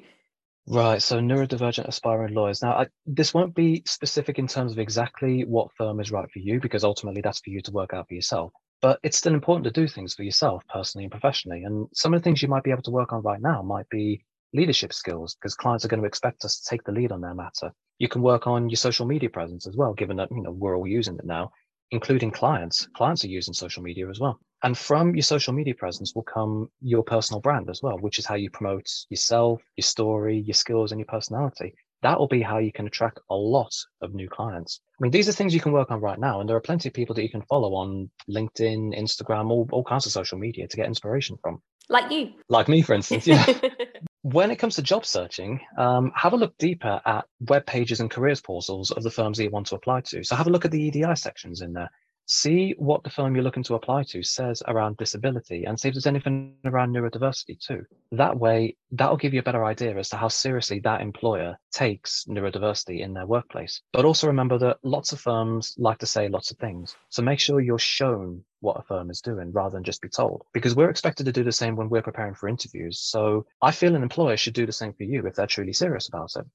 Right. 0.68 1.02
So, 1.02 1.20
neurodivergent 1.20 1.88
aspiring 1.88 2.34
lawyers. 2.34 2.64
Now, 2.64 2.72
I, 2.72 2.88
this 3.06 3.34
won't 3.36 3.54
be 3.54 3.84
specific 3.86 4.40
in 4.40 4.48
terms 4.48 4.72
of 4.72 4.80
exactly 4.80 5.46
what 5.46 5.72
firm 5.78 6.00
is 6.00 6.12
right 6.12 6.30
for 6.32 6.40
you, 6.40 6.60
because 6.60 6.84
ultimately 6.84 7.22
that's 7.22 7.40
for 7.40 7.52
you 7.52 7.62
to 7.62 7.72
work 7.72 7.94
out 7.94 8.08
for 8.08 8.16
yourself. 8.16 8.52
But 8.82 9.00
it's 9.04 9.18
still 9.18 9.34
important 9.36 9.66
to 9.66 9.82
do 9.82 9.88
things 9.88 10.16
for 10.16 10.24
yourself, 10.24 10.64
personally 10.68 11.06
and 11.06 11.12
professionally. 11.12 11.64
And 11.64 11.88
some 11.94 12.14
of 12.14 12.20
the 12.20 12.24
things 12.24 12.42
you 12.42 12.48
might 12.48 12.64
be 12.64 12.72
able 12.72 12.82
to 12.84 12.92
work 12.92 13.14
on 13.14 13.22
right 13.22 13.42
now 13.42 13.62
might 13.62 13.88
be 13.90 14.24
leadership 14.54 14.92
skills 14.94 15.36
because 15.36 15.54
clients 15.54 15.86
are 15.86 15.88
going 15.88 16.02
to 16.02 16.08
expect 16.08 16.46
us 16.46 16.60
to 16.60 16.70
take 16.70 16.84
the 16.84 16.92
lead 16.92 17.12
on 17.12 17.22
their 17.22 17.36
matter. 17.36 17.72
You 18.00 18.08
can 18.08 18.22
work 18.24 18.48
on 18.48 18.70
your 18.70 18.78
social 18.78 19.06
media 19.06 19.30
presence 19.30 19.68
as 19.68 19.76
well, 19.76 19.94
given 19.94 20.18
that 20.18 20.30
you 20.32 20.42
know 20.42 20.52
we're 20.52 20.76
all 20.76 20.88
using 20.88 21.18
it 21.18 21.26
now, 21.26 21.52
including 21.92 22.32
clients. 22.32 22.88
Clients 22.96 23.24
are 23.24 23.30
using 23.30 23.54
social 23.54 23.84
media 23.84 24.10
as 24.10 24.20
well. 24.20 24.40
And 24.66 24.76
from 24.76 25.14
your 25.14 25.22
social 25.22 25.54
media 25.54 25.76
presence 25.76 26.16
will 26.16 26.24
come 26.24 26.72
your 26.82 27.04
personal 27.04 27.40
brand 27.40 27.70
as 27.70 27.84
well, 27.84 28.00
which 28.00 28.18
is 28.18 28.26
how 28.26 28.34
you 28.34 28.50
promote 28.50 28.90
yourself, 29.12 29.62
your 29.78 29.84
story, 29.84 30.40
your 30.40 30.56
skills, 30.56 30.92
and 30.92 31.00
your 31.00 31.06
personality. 31.06 31.76
That 32.02 32.18
will 32.18 32.28
be 32.28 32.42
how 32.42 32.58
you 32.58 32.72
can 32.72 32.88
attract 32.88 33.20
a 33.30 33.36
lot 33.36 33.72
of 34.02 34.16
new 34.16 34.28
clients. 34.28 34.82
I 35.00 35.04
mean, 35.04 35.12
these 35.12 35.30
are 35.30 35.34
things 35.34 35.54
you 35.54 35.62
can 35.62 35.72
work 35.72 35.92
on 35.92 36.02
right 36.02 36.18
now, 36.18 36.40
and 36.40 36.50
there 36.50 36.58
are 36.58 36.62
plenty 36.62 36.90
of 36.90 36.96
people 36.96 37.14
that 37.14 37.22
you 37.22 37.30
can 37.30 37.44
follow 37.44 37.76
on 37.76 38.10
LinkedIn, 38.28 39.00
Instagram, 39.00 39.52
all, 39.52 39.70
all 39.72 39.84
kinds 39.84 40.08
of 40.08 40.12
social 40.12 40.40
media 40.40 40.68
to 40.68 40.78
get 40.78 40.88
inspiration 40.88 41.38
from. 41.44 41.62
Like 41.88 42.12
you. 42.12 42.34
Like 42.50 42.68
me, 42.68 42.82
for 42.82 42.96
instance. 42.96 43.28
Yeah. 43.28 43.46
when 44.24 44.50
it 44.50 44.56
comes 44.56 44.78
to 44.78 44.82
job 44.82 45.06
searching, 45.06 45.60
um, 45.78 46.12
have 46.16 46.34
a 46.34 46.38
look 46.38 46.58
deeper 46.58 47.00
at 47.06 47.26
web 47.42 47.68
pages 47.68 48.00
and 48.00 48.10
careers 48.10 48.42
portals 48.42 48.90
of 48.90 49.04
the 49.04 49.12
firms 49.12 49.38
that 49.38 49.44
you 49.44 49.52
want 49.52 49.68
to 49.68 49.76
apply 49.76 50.02
to. 50.02 50.24
So 50.24 50.36
have 50.36 50.48
a 50.48 50.50
look 50.50 50.66
at 50.66 50.72
the 50.72 50.82
EDI 50.82 51.16
sections 51.16 51.62
in 51.62 51.74
there 51.74 51.92
see 52.26 52.74
what 52.78 53.04
the 53.04 53.10
firm 53.10 53.36
you're 53.36 53.44
looking 53.44 53.64
to 53.64 53.76
apply 53.76 54.04
to 54.04 54.24
says 54.24 54.64
around 54.68 54.98
disability 54.98 55.66
and 55.66 55.80
see 55.80 55.90
if 55.90 55.94
there's 55.94 56.08
anything 56.08 56.56
around 56.66 56.94
neurodiversity 56.94 57.60
too. 57.60 57.84
That 58.12 58.38
way, 58.38 58.76
that'll 58.92 59.18
give 59.18 59.34
you 59.34 59.40
a 59.40 59.44
better 59.44 59.66
idea 59.66 59.98
as 59.98 60.10
to 60.10 60.18
how 60.18 60.28
seriously 60.28 60.80
that 60.80 61.02
employer 61.02 61.58
takes 61.72 62.26
neurodiversity 62.28 63.02
in 63.02 63.14
their 63.14 63.28
workplace. 63.28 63.82
But 63.94 64.06
also 64.06 64.28
remember 64.28 64.58
that 64.60 64.78
lots 64.84 65.12
of 65.12 65.20
firms 65.20 65.76
like 65.78 66.00
to 66.00 66.06
say 66.06 66.28
lots 66.28 66.52
of 66.52 66.58
things. 66.58 66.96
So 67.10 67.22
make 67.22 67.40
sure 67.40 67.60
you're 67.60 67.80
shown 67.80 68.44
what 68.62 68.80
a 68.80 68.84
firm 68.84 69.10
is 69.12 69.22
doing 69.22 69.52
rather 69.52 69.74
than 69.74 69.84
just 69.84 70.02
be 70.02 70.10
told 70.10 70.44
because 70.54 70.76
we're 70.76 70.90
expected 70.90 71.26
to 71.26 71.32
do 71.32 71.44
the 71.44 71.52
same 71.52 71.76
when 71.76 71.90
we're 71.90 72.02
preparing 72.02 72.34
for 72.34 72.50
interviews. 72.50 73.00
So 73.00 73.46
I 73.62 73.72
feel 73.72 73.96
an 73.96 74.04
employer 74.04 74.38
should 74.38 74.56
do 74.56 74.66
the 74.66 74.72
same 74.72 74.94
for 74.94 75.04
you 75.04 75.26
if 75.28 75.36
they're 75.36 75.48
truly 75.48 75.74
serious 75.74 76.08
about 76.08 76.32
it. 76.36 76.46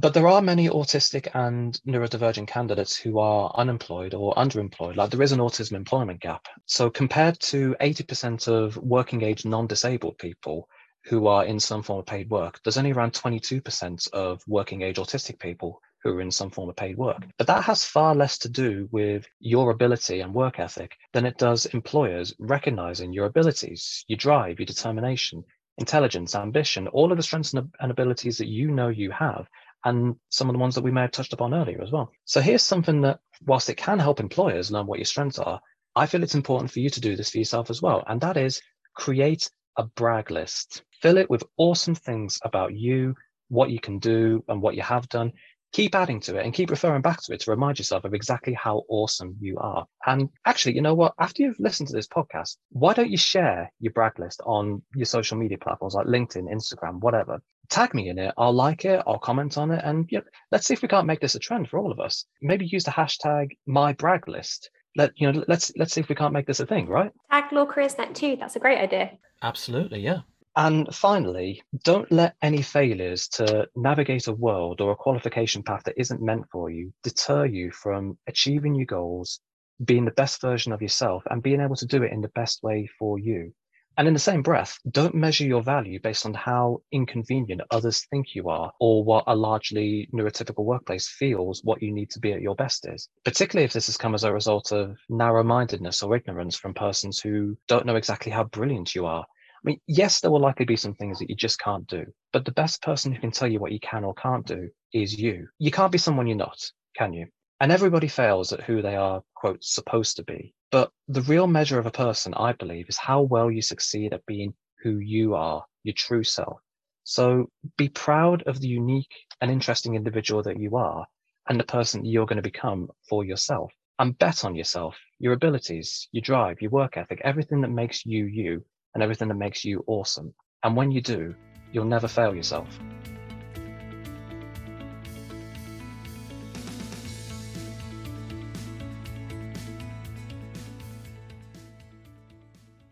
But 0.00 0.14
there 0.14 0.28
are 0.28 0.40
many 0.40 0.70
autistic 0.70 1.28
and 1.34 1.78
neurodivergent 1.86 2.46
candidates 2.46 2.96
who 2.96 3.18
are 3.18 3.52
unemployed 3.54 4.14
or 4.14 4.34
underemployed. 4.34 4.96
Like 4.96 5.10
there 5.10 5.20
is 5.20 5.32
an 5.32 5.40
autism 5.40 5.74
employment 5.74 6.20
gap. 6.20 6.46
So 6.64 6.88
compared 6.88 7.38
to 7.40 7.76
80% 7.78 8.48
of 8.48 8.78
working 8.78 9.20
age 9.20 9.44
non-disabled 9.44 10.16
people 10.16 10.70
who 11.04 11.26
are 11.26 11.44
in 11.44 11.60
some 11.60 11.82
form 11.82 11.98
of 11.98 12.06
paid 12.06 12.30
work, 12.30 12.60
there's 12.64 12.78
only 12.78 12.92
around 12.92 13.12
22% 13.12 14.10
of 14.14 14.42
working 14.46 14.80
age 14.80 14.96
autistic 14.96 15.38
people 15.38 15.82
who 16.02 16.16
are 16.16 16.22
in 16.22 16.30
some 16.30 16.48
form 16.48 16.70
of 16.70 16.76
paid 16.76 16.96
work. 16.96 17.22
But 17.36 17.48
that 17.48 17.64
has 17.64 17.84
far 17.84 18.14
less 18.14 18.38
to 18.38 18.48
do 18.48 18.88
with 18.90 19.26
your 19.38 19.70
ability 19.70 20.20
and 20.20 20.32
work 20.32 20.58
ethic 20.58 20.96
than 21.12 21.26
it 21.26 21.36
does 21.36 21.66
employers 21.66 22.34
recognizing 22.38 23.12
your 23.12 23.26
abilities, 23.26 24.06
your 24.08 24.16
drive, 24.16 24.60
your 24.60 24.66
determination, 24.66 25.44
intelligence, 25.76 26.34
ambition, 26.34 26.88
all 26.88 27.10
of 27.10 27.18
the 27.18 27.22
strengths 27.22 27.52
and 27.52 27.90
abilities 27.90 28.38
that 28.38 28.48
you 28.48 28.70
know 28.70 28.88
you 28.88 29.10
have 29.10 29.46
and 29.84 30.16
some 30.28 30.48
of 30.48 30.54
the 30.54 30.58
ones 30.58 30.74
that 30.74 30.84
we 30.84 30.90
may 30.90 31.02
have 31.02 31.12
touched 31.12 31.32
upon 31.32 31.54
earlier 31.54 31.80
as 31.82 31.90
well. 31.90 32.12
So 32.24 32.40
here's 32.40 32.62
something 32.62 33.00
that, 33.02 33.20
whilst 33.46 33.70
it 33.70 33.76
can 33.76 33.98
help 33.98 34.20
employers 34.20 34.70
learn 34.70 34.86
what 34.86 34.98
your 34.98 35.06
strengths 35.06 35.38
are, 35.38 35.60
I 35.96 36.06
feel 36.06 36.22
it's 36.22 36.34
important 36.34 36.70
for 36.70 36.80
you 36.80 36.90
to 36.90 37.00
do 37.00 37.16
this 37.16 37.30
for 37.30 37.38
yourself 37.38 37.70
as 37.70 37.82
well. 37.82 38.04
And 38.06 38.20
that 38.20 38.36
is 38.36 38.60
create 38.94 39.50
a 39.76 39.84
brag 39.84 40.30
list. 40.30 40.82
Fill 41.00 41.16
it 41.16 41.30
with 41.30 41.44
awesome 41.56 41.94
things 41.94 42.38
about 42.44 42.74
you, 42.74 43.14
what 43.48 43.70
you 43.70 43.80
can 43.80 43.98
do, 43.98 44.44
and 44.48 44.60
what 44.60 44.74
you 44.74 44.82
have 44.82 45.08
done 45.08 45.32
keep 45.72 45.94
adding 45.94 46.20
to 46.20 46.36
it 46.36 46.44
and 46.44 46.54
keep 46.54 46.70
referring 46.70 47.02
back 47.02 47.22
to 47.22 47.32
it 47.32 47.40
to 47.40 47.50
remind 47.50 47.78
yourself 47.78 48.04
of 48.04 48.14
exactly 48.14 48.54
how 48.54 48.82
awesome 48.88 49.36
you 49.40 49.56
are. 49.58 49.86
And 50.06 50.28
actually, 50.44 50.74
you 50.74 50.82
know 50.82 50.94
what? 50.94 51.14
After 51.18 51.42
you've 51.42 51.60
listened 51.60 51.88
to 51.88 51.94
this 51.94 52.08
podcast, 52.08 52.56
why 52.70 52.92
don't 52.92 53.10
you 53.10 53.16
share 53.16 53.70
your 53.80 53.92
brag 53.92 54.18
list 54.18 54.40
on 54.44 54.82
your 54.94 55.06
social 55.06 55.36
media 55.36 55.58
platforms 55.58 55.94
like 55.94 56.06
LinkedIn, 56.06 56.52
Instagram, 56.52 57.00
whatever? 57.00 57.40
Tag 57.68 57.94
me 57.94 58.08
in 58.08 58.18
it. 58.18 58.34
I'll 58.36 58.52
like 58.52 58.84
it. 58.84 59.02
I'll 59.06 59.18
comment 59.18 59.56
on 59.56 59.70
it. 59.70 59.80
And 59.84 60.08
yeah, 60.10 60.20
let's 60.50 60.66
see 60.66 60.74
if 60.74 60.82
we 60.82 60.88
can't 60.88 61.06
make 61.06 61.20
this 61.20 61.36
a 61.36 61.38
trend 61.38 61.68
for 61.68 61.78
all 61.78 61.92
of 61.92 62.00
us. 62.00 62.24
Maybe 62.42 62.66
use 62.66 62.84
the 62.84 62.90
hashtag 62.90 63.50
my 63.66 63.92
brag 63.92 64.26
list. 64.26 64.70
Let 64.96 65.12
you 65.14 65.30
know, 65.30 65.44
let's 65.46 65.70
let's 65.76 65.92
see 65.92 66.00
if 66.00 66.08
we 66.08 66.16
can't 66.16 66.32
make 66.32 66.48
this 66.48 66.58
a 66.58 66.66
thing, 66.66 66.88
right? 66.88 67.12
Tag 67.30 67.52
Law 67.52 67.64
Careers 67.64 67.96
Net 67.96 68.12
too. 68.12 68.36
That's 68.40 68.56
a 68.56 68.58
great 68.58 68.78
idea. 68.78 69.12
Absolutely, 69.40 70.00
yeah. 70.00 70.22
And 70.56 70.92
finally, 70.92 71.62
don't 71.84 72.10
let 72.10 72.34
any 72.42 72.62
failures 72.62 73.28
to 73.28 73.68
navigate 73.76 74.26
a 74.26 74.32
world 74.32 74.80
or 74.80 74.90
a 74.90 74.96
qualification 74.96 75.62
path 75.62 75.84
that 75.84 76.00
isn't 76.00 76.20
meant 76.20 76.46
for 76.50 76.68
you 76.70 76.92
deter 77.04 77.46
you 77.46 77.70
from 77.70 78.18
achieving 78.26 78.74
your 78.74 78.86
goals, 78.86 79.40
being 79.84 80.04
the 80.04 80.10
best 80.10 80.40
version 80.40 80.72
of 80.72 80.82
yourself, 80.82 81.22
and 81.30 81.42
being 81.42 81.60
able 81.60 81.76
to 81.76 81.86
do 81.86 82.02
it 82.02 82.12
in 82.12 82.20
the 82.20 82.28
best 82.28 82.64
way 82.64 82.88
for 82.98 83.16
you. 83.16 83.54
And 83.96 84.08
in 84.08 84.14
the 84.14 84.20
same 84.20 84.42
breath, 84.42 84.78
don't 84.90 85.14
measure 85.14 85.44
your 85.44 85.62
value 85.62 86.00
based 86.00 86.26
on 86.26 86.34
how 86.34 86.82
inconvenient 86.90 87.60
others 87.70 88.06
think 88.06 88.34
you 88.34 88.48
are 88.48 88.72
or 88.80 89.04
what 89.04 89.24
a 89.28 89.36
largely 89.36 90.08
neurotypical 90.12 90.64
workplace 90.64 91.08
feels 91.08 91.62
what 91.62 91.82
you 91.82 91.92
need 91.92 92.10
to 92.10 92.20
be 92.20 92.32
at 92.32 92.40
your 92.40 92.54
best 92.56 92.88
is, 92.88 93.08
particularly 93.24 93.64
if 93.64 93.72
this 93.72 93.86
has 93.86 93.96
come 93.96 94.14
as 94.14 94.24
a 94.24 94.32
result 94.32 94.72
of 94.72 94.98
narrow 95.08 95.44
mindedness 95.44 96.02
or 96.02 96.16
ignorance 96.16 96.56
from 96.56 96.74
persons 96.74 97.20
who 97.20 97.56
don't 97.68 97.86
know 97.86 97.96
exactly 97.96 98.32
how 98.32 98.44
brilliant 98.44 98.94
you 98.94 99.06
are 99.06 99.26
I 99.62 99.68
mean, 99.68 99.80
yes, 99.86 100.20
there 100.20 100.30
will 100.30 100.40
likely 100.40 100.64
be 100.64 100.76
some 100.76 100.94
things 100.94 101.18
that 101.18 101.28
you 101.28 101.36
just 101.36 101.58
can't 101.58 101.86
do, 101.86 102.06
but 102.32 102.46
the 102.46 102.52
best 102.52 102.80
person 102.80 103.12
who 103.12 103.20
can 103.20 103.30
tell 103.30 103.46
you 103.46 103.60
what 103.60 103.72
you 103.72 103.80
can 103.80 104.04
or 104.04 104.14
can't 104.14 104.46
do 104.46 104.70
is 104.94 105.20
you. 105.20 105.48
You 105.58 105.70
can't 105.70 105.92
be 105.92 105.98
someone 105.98 106.26
you're 106.26 106.36
not, 106.36 106.58
can 106.96 107.12
you? 107.12 107.26
And 107.60 107.70
everybody 107.70 108.08
fails 108.08 108.54
at 108.54 108.62
who 108.62 108.80
they 108.80 108.96
are, 108.96 109.22
quote, 109.34 109.62
supposed 109.62 110.16
to 110.16 110.24
be. 110.24 110.54
But 110.70 110.90
the 111.08 111.20
real 111.22 111.46
measure 111.46 111.78
of 111.78 111.84
a 111.84 111.90
person, 111.90 112.32
I 112.32 112.52
believe, 112.52 112.88
is 112.88 112.96
how 112.96 113.20
well 113.20 113.50
you 113.50 113.60
succeed 113.60 114.14
at 114.14 114.24
being 114.24 114.54
who 114.82 114.98
you 114.98 115.34
are, 115.34 115.66
your 115.82 115.94
true 115.94 116.24
self. 116.24 116.58
So 117.04 117.50
be 117.76 117.90
proud 117.90 118.42
of 118.44 118.60
the 118.60 118.68
unique 118.68 119.14
and 119.42 119.50
interesting 119.50 119.94
individual 119.94 120.42
that 120.44 120.58
you 120.58 120.76
are 120.76 121.06
and 121.48 121.60
the 121.60 121.64
person 121.64 122.06
you're 122.06 122.26
going 122.26 122.36
to 122.36 122.42
become 122.42 122.88
for 123.08 123.24
yourself. 123.24 123.72
And 123.98 124.16
bet 124.16 124.46
on 124.46 124.54
yourself, 124.54 124.96
your 125.18 125.34
abilities, 125.34 126.08
your 126.12 126.22
drive, 126.22 126.62
your 126.62 126.70
work 126.70 126.96
ethic, 126.96 127.20
everything 127.22 127.60
that 127.60 127.70
makes 127.70 128.06
you 128.06 128.24
you 128.24 128.64
and 128.94 129.02
everything 129.02 129.28
that 129.28 129.34
makes 129.34 129.64
you 129.64 129.84
awesome. 129.86 130.34
And 130.62 130.76
when 130.76 130.90
you 130.90 131.00
do, 131.00 131.34
you'll 131.72 131.84
never 131.84 132.08
fail 132.08 132.34
yourself. 132.34 132.68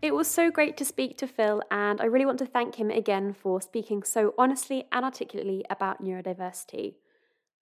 It 0.01 0.15
was 0.15 0.29
so 0.29 0.49
great 0.49 0.77
to 0.77 0.85
speak 0.85 1.17
to 1.17 1.27
Phil, 1.27 1.61
and 1.69 1.99
I 1.99 2.05
really 2.05 2.25
want 2.25 2.39
to 2.39 2.45
thank 2.45 2.75
him 2.75 2.89
again 2.89 3.33
for 3.33 3.61
speaking 3.61 4.01
so 4.01 4.33
honestly 4.37 4.85
and 4.91 5.03
articulately 5.03 5.65
about 5.69 6.03
neurodiversity. 6.03 6.95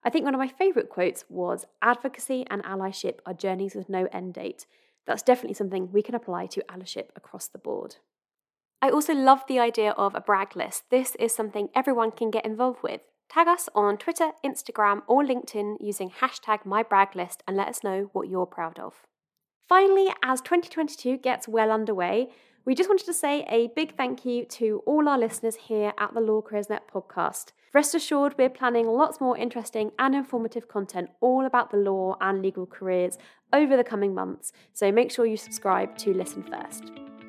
I 0.04 0.10
think 0.10 0.24
one 0.24 0.34
of 0.34 0.38
my 0.38 0.48
favourite 0.48 0.88
quotes 0.88 1.24
was 1.28 1.66
Advocacy 1.82 2.46
and 2.48 2.62
allyship 2.62 3.18
are 3.26 3.34
journeys 3.34 3.74
with 3.74 3.88
no 3.88 4.06
end 4.12 4.34
date. 4.34 4.66
That's 5.04 5.22
definitely 5.22 5.54
something 5.54 5.90
we 5.90 6.00
can 6.00 6.14
apply 6.14 6.46
to 6.46 6.64
allyship 6.70 7.08
across 7.16 7.48
the 7.48 7.58
board. 7.58 7.96
I 8.80 8.90
also 8.90 9.12
love 9.12 9.42
the 9.48 9.58
idea 9.58 9.90
of 9.92 10.14
a 10.14 10.20
brag 10.20 10.54
list. 10.54 10.84
This 10.90 11.16
is 11.16 11.34
something 11.34 11.68
everyone 11.74 12.12
can 12.12 12.30
get 12.30 12.46
involved 12.46 12.82
with. 12.82 13.00
Tag 13.28 13.48
us 13.48 13.68
on 13.74 13.98
Twitter, 13.98 14.30
Instagram, 14.44 15.02
or 15.08 15.24
LinkedIn 15.24 15.76
using 15.80 16.10
hashtag 16.10 16.62
MyBragList 16.62 17.38
and 17.46 17.56
let 17.56 17.68
us 17.68 17.82
know 17.82 18.08
what 18.12 18.28
you're 18.28 18.46
proud 18.46 18.78
of. 18.78 18.94
Finally, 19.68 20.08
as 20.22 20.40
2022 20.40 21.18
gets 21.18 21.48
well 21.48 21.72
underway, 21.72 22.28
we 22.64 22.74
just 22.74 22.88
wanted 22.88 23.06
to 23.06 23.12
say 23.12 23.44
a 23.48 23.68
big 23.74 23.96
thank 23.96 24.24
you 24.24 24.44
to 24.44 24.82
all 24.86 25.08
our 25.08 25.18
listeners 25.18 25.56
here 25.56 25.92
at 25.98 26.14
the 26.14 26.20
Law 26.20 26.40
Careers 26.40 26.70
Net 26.70 26.84
podcast. 26.92 27.46
Rest 27.74 27.94
assured, 27.94 28.36
we're 28.38 28.48
planning 28.48 28.86
lots 28.86 29.20
more 29.20 29.36
interesting 29.36 29.90
and 29.98 30.14
informative 30.14 30.68
content 30.68 31.10
all 31.20 31.44
about 31.44 31.70
the 31.70 31.76
law 31.76 32.16
and 32.20 32.40
legal 32.40 32.64
careers 32.64 33.18
over 33.52 33.76
the 33.76 33.84
coming 33.84 34.14
months, 34.14 34.52
so 34.72 34.92
make 34.92 35.10
sure 35.10 35.26
you 35.26 35.36
subscribe 35.36 35.98
to 35.98 36.14
listen 36.14 36.42
first. 36.42 36.92